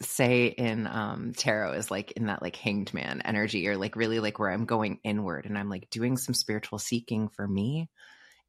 say 0.00 0.46
in 0.46 0.86
um 0.86 1.32
tarot 1.36 1.72
is 1.72 1.90
like 1.90 2.12
in 2.12 2.26
that 2.26 2.42
like 2.42 2.56
hanged 2.56 2.94
man 2.94 3.20
energy 3.24 3.66
or 3.68 3.76
like 3.76 3.96
really 3.96 4.20
like 4.20 4.38
where 4.38 4.50
I'm 4.50 4.64
going 4.64 5.00
inward 5.04 5.46
and 5.46 5.58
I'm 5.58 5.68
like 5.68 5.90
doing 5.90 6.16
some 6.16 6.34
spiritual 6.34 6.78
seeking 6.78 7.28
for 7.28 7.46
me. 7.46 7.88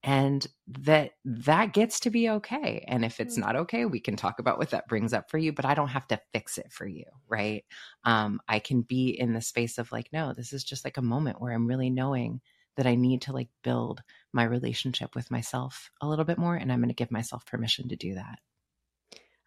And 0.01 0.45
that 0.67 1.11
that 1.25 1.73
gets 1.73 2.01
to 2.01 2.09
be 2.09 2.29
okay. 2.29 2.85
And 2.87 3.03
if 3.03 3.19
it's 3.19 3.37
mm. 3.37 3.41
not 3.41 3.55
okay 3.55 3.85
we 3.85 3.99
can 3.99 4.15
talk 4.15 4.39
about 4.39 4.57
what 4.57 4.69
that 4.69 4.87
brings 4.87 5.13
up 5.13 5.29
for 5.29 5.37
you 5.37 5.51
but 5.51 5.65
i 5.65 5.73
don't 5.73 5.89
have 5.89 6.07
to 6.07 6.21
fix 6.33 6.57
it 6.57 6.71
for 6.71 6.87
you 6.87 7.05
right? 7.27 7.63
Um 8.03 8.39
i 8.47 8.59
can 8.59 8.81
be 8.81 9.09
in 9.09 9.33
the 9.33 9.41
space 9.41 9.77
of 9.77 9.91
like 9.91 10.09
no 10.13 10.33
this 10.33 10.53
is 10.53 10.63
just 10.63 10.85
like 10.85 10.97
a 10.97 11.01
moment 11.01 11.41
where 11.41 11.51
i'm 11.53 11.67
really 11.67 11.89
knowing 11.89 12.41
that 12.77 12.87
i 12.87 12.95
need 12.95 13.23
to 13.23 13.33
like 13.33 13.49
build 13.63 14.01
my 14.31 14.43
relationship 14.43 15.15
with 15.15 15.29
myself 15.31 15.89
a 16.01 16.07
little 16.07 16.25
bit 16.25 16.37
more 16.37 16.55
and 16.55 16.71
i'm 16.71 16.79
going 16.79 16.89
to 16.89 16.95
give 16.95 17.11
myself 17.11 17.45
permission 17.45 17.89
to 17.89 17.95
do 17.95 18.13
that 18.15 18.39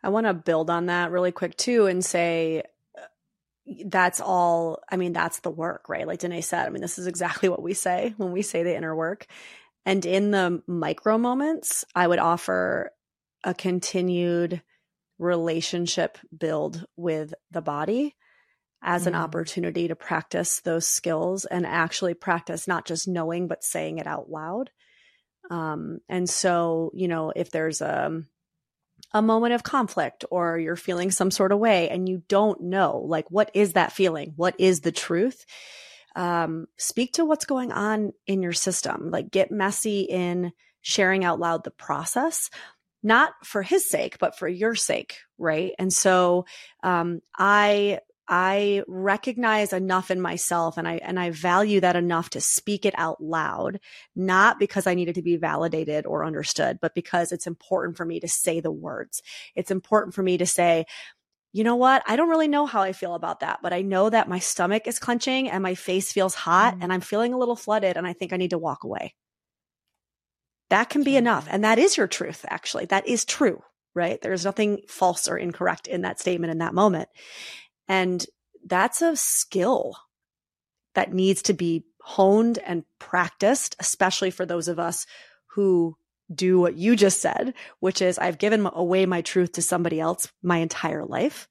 i 0.03 0.09
want 0.09 0.27
to 0.27 0.35
build 0.35 0.71
on 0.71 0.87
that 0.87 1.11
really 1.11 1.33
quick 1.33 1.57
too 1.57 1.87
and 1.87 2.05
say 2.05 2.63
uh, 2.99 3.03
that's 3.87 4.21
all 4.21 4.81
i 4.91 4.97
mean 4.97 5.13
that's 5.13 5.41
the 5.41 5.51
work 5.51 5.89
right? 5.89 6.07
Like 6.07 6.21
Dené 6.21 6.43
said 6.43 6.67
i 6.67 6.71
mean 6.71 6.83
this 6.83 6.99
is 6.99 7.07
exactly 7.07 7.49
what 7.49 7.63
we 7.63 7.75
say 7.75 8.15
when 8.17 8.33
we 8.33 8.43
say 8.43 8.63
the 8.63 8.77
inner 8.77 8.95
work. 8.95 9.27
And 9.85 10.05
in 10.07 10.31
the 10.31 10.63
micro 10.67 11.19
moments, 11.19 11.85
I 11.95 12.07
would 12.07 12.19
offer 12.19 12.91
a 13.45 13.55
continued 13.55 14.63
relationship 15.19 16.19
build 16.37 16.85
with 16.97 17.35
the 17.51 17.63
body 17.63 18.15
as 18.83 19.07
an 19.07 19.15
mm. 19.15 19.21
opportunity 19.21 19.89
to 19.89 19.97
practice 19.97 20.61
those 20.61 20.87
skills 20.87 21.45
and 21.45 21.67
actually 21.67 22.15
practice 22.15 22.67
not 22.67 22.85
just 22.85 23.07
knowing 23.07 23.47
but 23.47 23.63
saying 23.65 23.99
it 23.99 24.07
out 24.07 24.31
loud. 24.31 24.71
Um, 25.51 25.99
and 26.09 26.29
so 26.29 26.91
you 26.95 27.09
know 27.09 27.33
if 27.35 27.51
there's 27.51 27.81
a 27.81 28.23
a 29.15 29.23
moment 29.23 29.55
of 29.55 29.63
conflict 29.63 30.25
or 30.31 30.59
you're 30.59 30.77
feeling 30.77 31.11
some 31.11 31.31
sort 31.31 31.53
of 31.53 31.59
way 31.59 31.89
and 31.91 32.09
you 32.09 32.23
don't 32.29 32.61
know 32.61 33.03
like 33.07 33.31
what 33.31 33.51
is 33.55 33.75
that 33.75 33.93
feeling 33.93 34.33
what 34.37 34.55
is 34.59 34.81
the 34.81 34.93
truth 34.93 35.45
um, 36.15 36.67
speak 36.77 37.15
to 37.15 37.25
what's 37.25 37.45
going 37.45 37.73
on 37.73 38.13
in 38.27 38.43
your 38.43 38.53
system. 38.53 39.11
Like 39.11 39.31
get 39.31 39.51
messy 39.51 40.03
in 40.03 40.53
sharing 40.81 41.25
out 41.25 41.41
loud 41.41 41.65
the 41.65 41.71
process, 41.71 42.51
not 43.03 43.33
for 43.45 43.63
his 43.63 43.89
sake, 43.89 44.19
but 44.19 44.39
for 44.39 44.49
your 44.49 44.75
sake, 44.75 45.19
right? 45.39 45.73
And 45.79 45.93
so 45.93 46.47
um, 46.83 47.21
I 47.37 48.01
I 48.29 48.83
recognize 48.87 49.73
enough 49.73 50.11
in 50.11 50.21
myself 50.21 50.79
and 50.79 50.87
I 50.87 50.95
and 51.03 51.19
I 51.19 51.31
value 51.31 51.81
that 51.81 51.97
enough 51.97 52.31
to 52.31 52.41
speak 52.41 52.87
it 52.87 52.95
out 52.97 53.23
loud, 53.23 53.81
not 54.15 54.59
because 54.59 54.87
I 54.87 54.95
needed 54.95 55.17
to 55.17 55.23
be 55.23 55.37
validated 55.37 56.07
or 56.07 56.25
understood, 56.25 56.79
but 56.81 56.95
because 56.95 57.33
it's 57.33 57.47
important 57.47 57.97
for 57.97 58.05
me 58.05 58.21
to 58.21 58.29
say 58.29 58.61
the 58.61 58.71
words. 58.71 59.23
It's 59.57 59.71
important 59.71 60.15
for 60.15 60.23
me 60.23 60.39
to 60.39 60.47
say, 60.47 60.87
you 61.53 61.65
know 61.65 61.77
what? 61.77 62.03
I 62.07 62.17
don't 62.17 62.31
really 62.31 62.49
know 62.49 62.65
how 62.65 62.81
I 62.81 62.93
feel 62.93 63.15
about 63.15 63.41
that, 63.41 63.59
but 63.63 63.73
I 63.73 63.83
know 63.83 64.09
that 64.09 64.29
my 64.29 64.39
stomach 64.39 64.87
is 64.87 64.99
clenching 64.99 65.51
and 65.51 65.63
my 65.63 65.75
face 65.75 66.13
feels 66.13 66.35
hot 66.35 66.77
mm. 66.77 66.83
and 66.83 66.93
I'm 66.93 67.03
feeling 67.03 67.35
a 67.35 67.39
little 67.39 67.57
flooded 67.57 67.97
and 67.97 68.07
I 68.07 68.15
think 68.15 68.33
I 68.33 68.39
need 68.39 68.51
to 68.51 68.59
walk 68.59 68.85
away. 68.85 69.15
That 70.71 70.89
can 70.89 71.03
be 71.03 71.17
enough. 71.17 71.47
And 71.51 71.65
that 71.65 71.79
is 71.79 71.99
your 71.99 72.07
truth, 72.07 72.47
actually. 72.49 72.87
That 72.87 73.07
is 73.07 73.27
true, 73.27 73.63
right? 73.95 74.19
There's 74.23 74.47
nothing 74.47 74.81
false 74.89 75.29
or 75.29 75.37
incorrect 75.37 75.87
in 75.87 76.03
that 76.03 76.19
statement 76.19 76.51
in 76.51 76.59
that 76.59 76.73
moment. 76.73 77.11
And 77.89 78.25
that's 78.65 79.03
a 79.03 79.17
skill 79.17 79.97
that 80.95 81.13
needs 81.13 81.43
to 81.43 81.55
be 81.55 81.85
honed 82.01 82.59
and 82.59 82.85
practiced, 82.99 83.77
especially 83.79 84.31
for 84.31 84.45
those 84.45 84.69
of 84.69 84.79
us 84.79 85.07
who 85.47 85.97
do 86.33 86.59
what 86.59 86.77
you 86.77 86.97
just 86.97 87.21
said, 87.21 87.55
which 87.81 88.03
is 88.03 88.19
I've 88.19 88.39
given 88.39 88.69
away 88.73 89.07
my 89.07 89.21
truth 89.21 89.53
to 89.53 89.63
somebody 89.63 90.01
else 90.01 90.31
my 90.43 90.59
entire 90.59 91.05
life. 91.05 91.49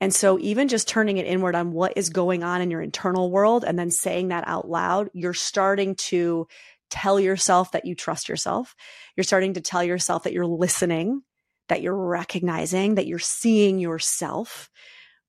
And 0.00 0.14
so 0.14 0.38
even 0.38 0.68
just 0.68 0.88
turning 0.88 1.18
it 1.18 1.26
inward 1.26 1.54
on 1.54 1.72
what 1.72 1.92
is 1.96 2.08
going 2.08 2.42
on 2.42 2.62
in 2.62 2.70
your 2.70 2.80
internal 2.80 3.30
world 3.30 3.64
and 3.64 3.78
then 3.78 3.90
saying 3.90 4.28
that 4.28 4.44
out 4.46 4.68
loud, 4.68 5.10
you're 5.12 5.34
starting 5.34 5.94
to 5.96 6.46
tell 6.88 7.20
yourself 7.20 7.72
that 7.72 7.84
you 7.84 7.94
trust 7.94 8.28
yourself. 8.28 8.74
You're 9.16 9.24
starting 9.24 9.54
to 9.54 9.60
tell 9.60 9.84
yourself 9.84 10.24
that 10.24 10.32
you're 10.32 10.46
listening, 10.46 11.22
that 11.68 11.82
you're 11.82 11.94
recognizing, 11.94 12.94
that 12.94 13.06
you're 13.06 13.18
seeing 13.18 13.78
yourself, 13.78 14.70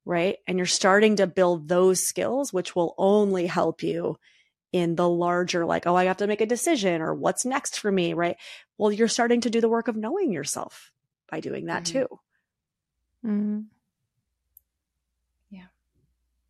right? 0.05 0.37
And 0.47 0.57
you're 0.57 0.65
starting 0.65 1.17
to 1.17 1.27
build 1.27 1.67
those 1.67 2.01
skills, 2.01 2.51
which 2.51 2.75
will 2.75 2.95
only 2.97 3.47
help 3.47 3.83
you 3.83 4.17
in 4.71 4.95
the 4.95 5.07
larger, 5.07 5.65
like, 5.65 5.85
oh, 5.85 5.95
I 5.95 6.05
have 6.05 6.17
to 6.17 6.27
make 6.27 6.41
a 6.41 6.45
decision 6.45 7.01
or 7.01 7.13
what's 7.13 7.45
next 7.45 7.79
for 7.79 7.91
me, 7.91 8.13
right? 8.13 8.37
Well, 8.77 8.91
you're 8.91 9.07
starting 9.07 9.41
to 9.41 9.49
do 9.49 9.59
the 9.61 9.69
work 9.69 9.87
of 9.87 9.97
knowing 9.97 10.31
yourself 10.31 10.91
by 11.29 11.41
doing 11.41 11.65
that 11.65 11.83
mm-hmm. 11.83 11.99
too. 11.99 12.19
Mm-hmm. 13.25 13.59
Yeah. 15.49 15.65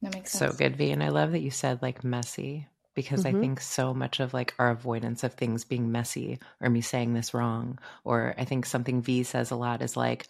That 0.04 0.14
makes 0.14 0.32
sense. 0.32 0.52
So 0.52 0.58
good, 0.58 0.78
V. 0.78 0.92
And 0.92 1.04
I 1.04 1.10
love 1.10 1.32
that 1.32 1.42
you 1.42 1.52
said 1.52 1.82
like 1.82 2.04
messy 2.04 2.68
because 2.94 3.24
mm-hmm. 3.24 3.38
I 3.38 3.40
think 3.40 3.60
so 3.60 3.94
much 3.94 4.20
of 4.20 4.34
like 4.34 4.54
our 4.60 4.70
avoidance 4.70 5.24
of 5.24 5.34
things 5.34 5.66
being 5.66 5.92
messy 5.92 6.40
or 6.60 6.70
me 6.70 6.82
saying 6.82 7.14
this 7.14 7.34
wrong, 7.34 7.80
or 8.04 8.36
I 8.38 8.46
think 8.46 8.66
something 8.66 9.02
V 9.02 9.24
says 9.24 9.52
a 9.52 9.56
lot 9.56 9.82
is 9.82 9.98
like, 9.98 10.28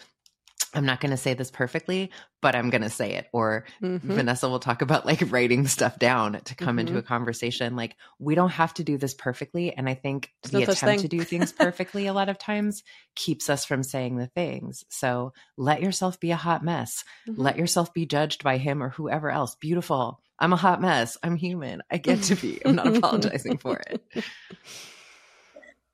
I'm 0.73 0.85
not 0.85 1.01
going 1.01 1.11
to 1.11 1.17
say 1.17 1.33
this 1.33 1.51
perfectly, 1.51 2.11
but 2.41 2.55
I'm 2.55 2.69
going 2.69 2.81
to 2.81 2.89
say 2.89 3.13
it. 3.15 3.27
Or 3.33 3.65
mm-hmm. 3.81 4.13
Vanessa 4.13 4.47
will 4.47 4.59
talk 4.59 4.81
about 4.81 5.05
like 5.05 5.21
writing 5.31 5.67
stuff 5.67 5.99
down 5.99 6.39
to 6.45 6.55
come 6.55 6.77
mm-hmm. 6.77 6.79
into 6.79 6.97
a 6.97 7.01
conversation. 7.01 7.75
Like, 7.75 7.95
we 8.19 8.35
don't 8.35 8.51
have 8.51 8.73
to 8.75 8.83
do 8.83 8.97
this 8.97 9.13
perfectly. 9.13 9.73
And 9.75 9.89
I 9.89 9.95
think 9.95 10.31
There's 10.43 10.65
the 10.65 10.71
attempt 10.71 11.01
to 11.01 11.07
do 11.07 11.23
things 11.23 11.51
perfectly 11.51 12.07
a 12.07 12.13
lot 12.13 12.29
of 12.29 12.37
times 12.37 12.83
keeps 13.15 13.49
us 13.49 13.65
from 13.65 13.83
saying 13.83 14.17
the 14.17 14.27
things. 14.27 14.85
So 14.89 15.33
let 15.57 15.81
yourself 15.81 16.19
be 16.19 16.31
a 16.31 16.37
hot 16.37 16.63
mess. 16.63 17.03
Mm-hmm. 17.27 17.41
Let 17.41 17.57
yourself 17.57 17.93
be 17.93 18.05
judged 18.05 18.43
by 18.43 18.57
him 18.57 18.81
or 18.81 18.89
whoever 18.89 19.29
else. 19.29 19.55
Beautiful. 19.55 20.21
I'm 20.39 20.53
a 20.53 20.57
hot 20.57 20.81
mess. 20.81 21.17
I'm 21.21 21.35
human. 21.35 21.83
I 21.91 21.97
get 21.97 22.23
to 22.23 22.35
be. 22.35 22.59
I'm 22.65 22.75
not 22.75 22.95
apologizing 22.95 23.57
for 23.57 23.81
it. 23.89 24.01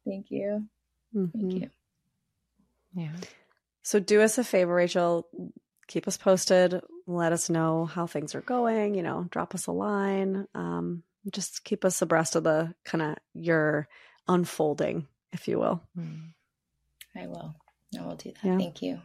Thank 0.06 0.28
you. 0.30 0.68
Thank 1.14 1.36
mm-hmm. 1.36 1.50
you. 1.50 1.70
Yeah. 2.94 3.12
So 3.88 4.02
do 4.02 4.20
us 4.22 4.38
a 4.38 4.44
favor, 4.44 4.76
Rachel. 4.76 5.30
Keep 5.88 6.10
us 6.10 6.18
posted. 6.18 6.82
Let 7.06 7.32
us 7.32 7.50
know 7.50 7.86
how 7.86 8.06
things 8.06 8.36
are 8.36 8.42
going. 8.42 8.96
You 8.96 9.02
know, 9.02 9.28
drop 9.32 9.56
us 9.56 9.68
a 9.68 9.72
line. 9.72 10.46
Um, 10.54 11.04
just 11.32 11.64
keep 11.64 11.86
us 11.86 12.02
abreast 12.02 12.36
of 12.36 12.44
the 12.44 12.74
kind 12.84 13.02
of 13.02 13.16
your 13.34 13.88
unfolding, 14.28 15.08
if 15.32 15.48
you 15.48 15.58
will. 15.58 15.82
Hmm. 15.96 16.18
I 17.16 17.28
will. 17.28 17.56
I 17.98 18.06
will 18.06 18.18
do 18.18 18.34
that. 18.34 18.46
Yeah. 18.46 18.58
Thank 18.58 18.82
you. 18.82 19.00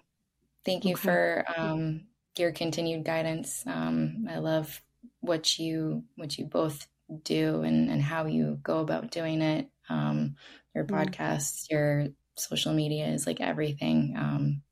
Thank 0.64 0.84
you 0.84 0.94
okay. 0.94 1.02
for 1.02 1.44
um, 1.56 2.06
your 2.36 2.50
continued 2.50 3.04
guidance. 3.04 3.62
Um, 3.64 4.26
I 4.28 4.38
love 4.38 4.82
what 5.20 5.60
you 5.60 6.02
what 6.16 6.36
you 6.36 6.46
both 6.46 6.88
do 7.22 7.62
and, 7.62 7.88
and 7.88 8.02
how 8.02 8.26
you 8.26 8.58
go 8.60 8.80
about 8.80 9.12
doing 9.12 9.42
it. 9.42 9.68
Um, 9.88 10.34
your 10.74 10.84
mm-hmm. 10.84 10.96
podcasts, 10.96 11.70
your 11.70 12.08
social 12.34 12.72
media 12.72 13.06
is 13.06 13.28
like 13.28 13.40
everything. 13.40 14.16
Um, 14.18 14.62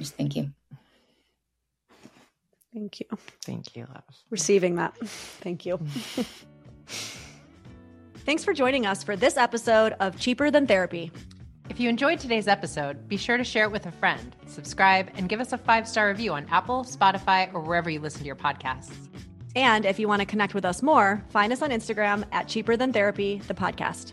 just 0.00 0.14
thank 0.14 0.34
you. 0.34 0.50
Thank 2.72 3.00
you. 3.00 3.06
Thank 3.44 3.76
you, 3.76 3.86
love. 3.92 4.04
Receiving 4.30 4.76
that. 4.76 4.96
Thank 4.96 5.66
you. 5.66 5.78
Thanks 8.24 8.44
for 8.44 8.52
joining 8.52 8.86
us 8.86 9.02
for 9.04 9.16
this 9.16 9.36
episode 9.36 9.94
of 10.00 10.18
Cheaper 10.18 10.50
Than 10.50 10.66
Therapy. 10.66 11.12
If 11.68 11.78
you 11.78 11.88
enjoyed 11.88 12.18
today's 12.18 12.48
episode, 12.48 13.08
be 13.08 13.16
sure 13.16 13.36
to 13.36 13.44
share 13.44 13.64
it 13.64 13.72
with 13.72 13.86
a 13.86 13.92
friend, 13.92 14.34
subscribe, 14.46 15.10
and 15.16 15.28
give 15.28 15.40
us 15.40 15.52
a 15.52 15.58
five 15.58 15.86
star 15.86 16.08
review 16.08 16.32
on 16.32 16.46
Apple, 16.50 16.84
Spotify, 16.84 17.52
or 17.52 17.60
wherever 17.60 17.90
you 17.90 18.00
listen 18.00 18.20
to 18.20 18.26
your 18.26 18.36
podcasts. 18.36 18.92
And 19.56 19.84
if 19.84 19.98
you 19.98 20.08
want 20.08 20.20
to 20.20 20.26
connect 20.26 20.54
with 20.54 20.64
us 20.64 20.82
more, 20.82 21.24
find 21.30 21.52
us 21.52 21.60
on 21.62 21.70
Instagram 21.70 22.24
at 22.32 22.48
Cheaper 22.48 22.76
Than 22.76 22.92
Therapy, 22.92 23.42
the 23.46 23.54
podcast. 23.54 24.12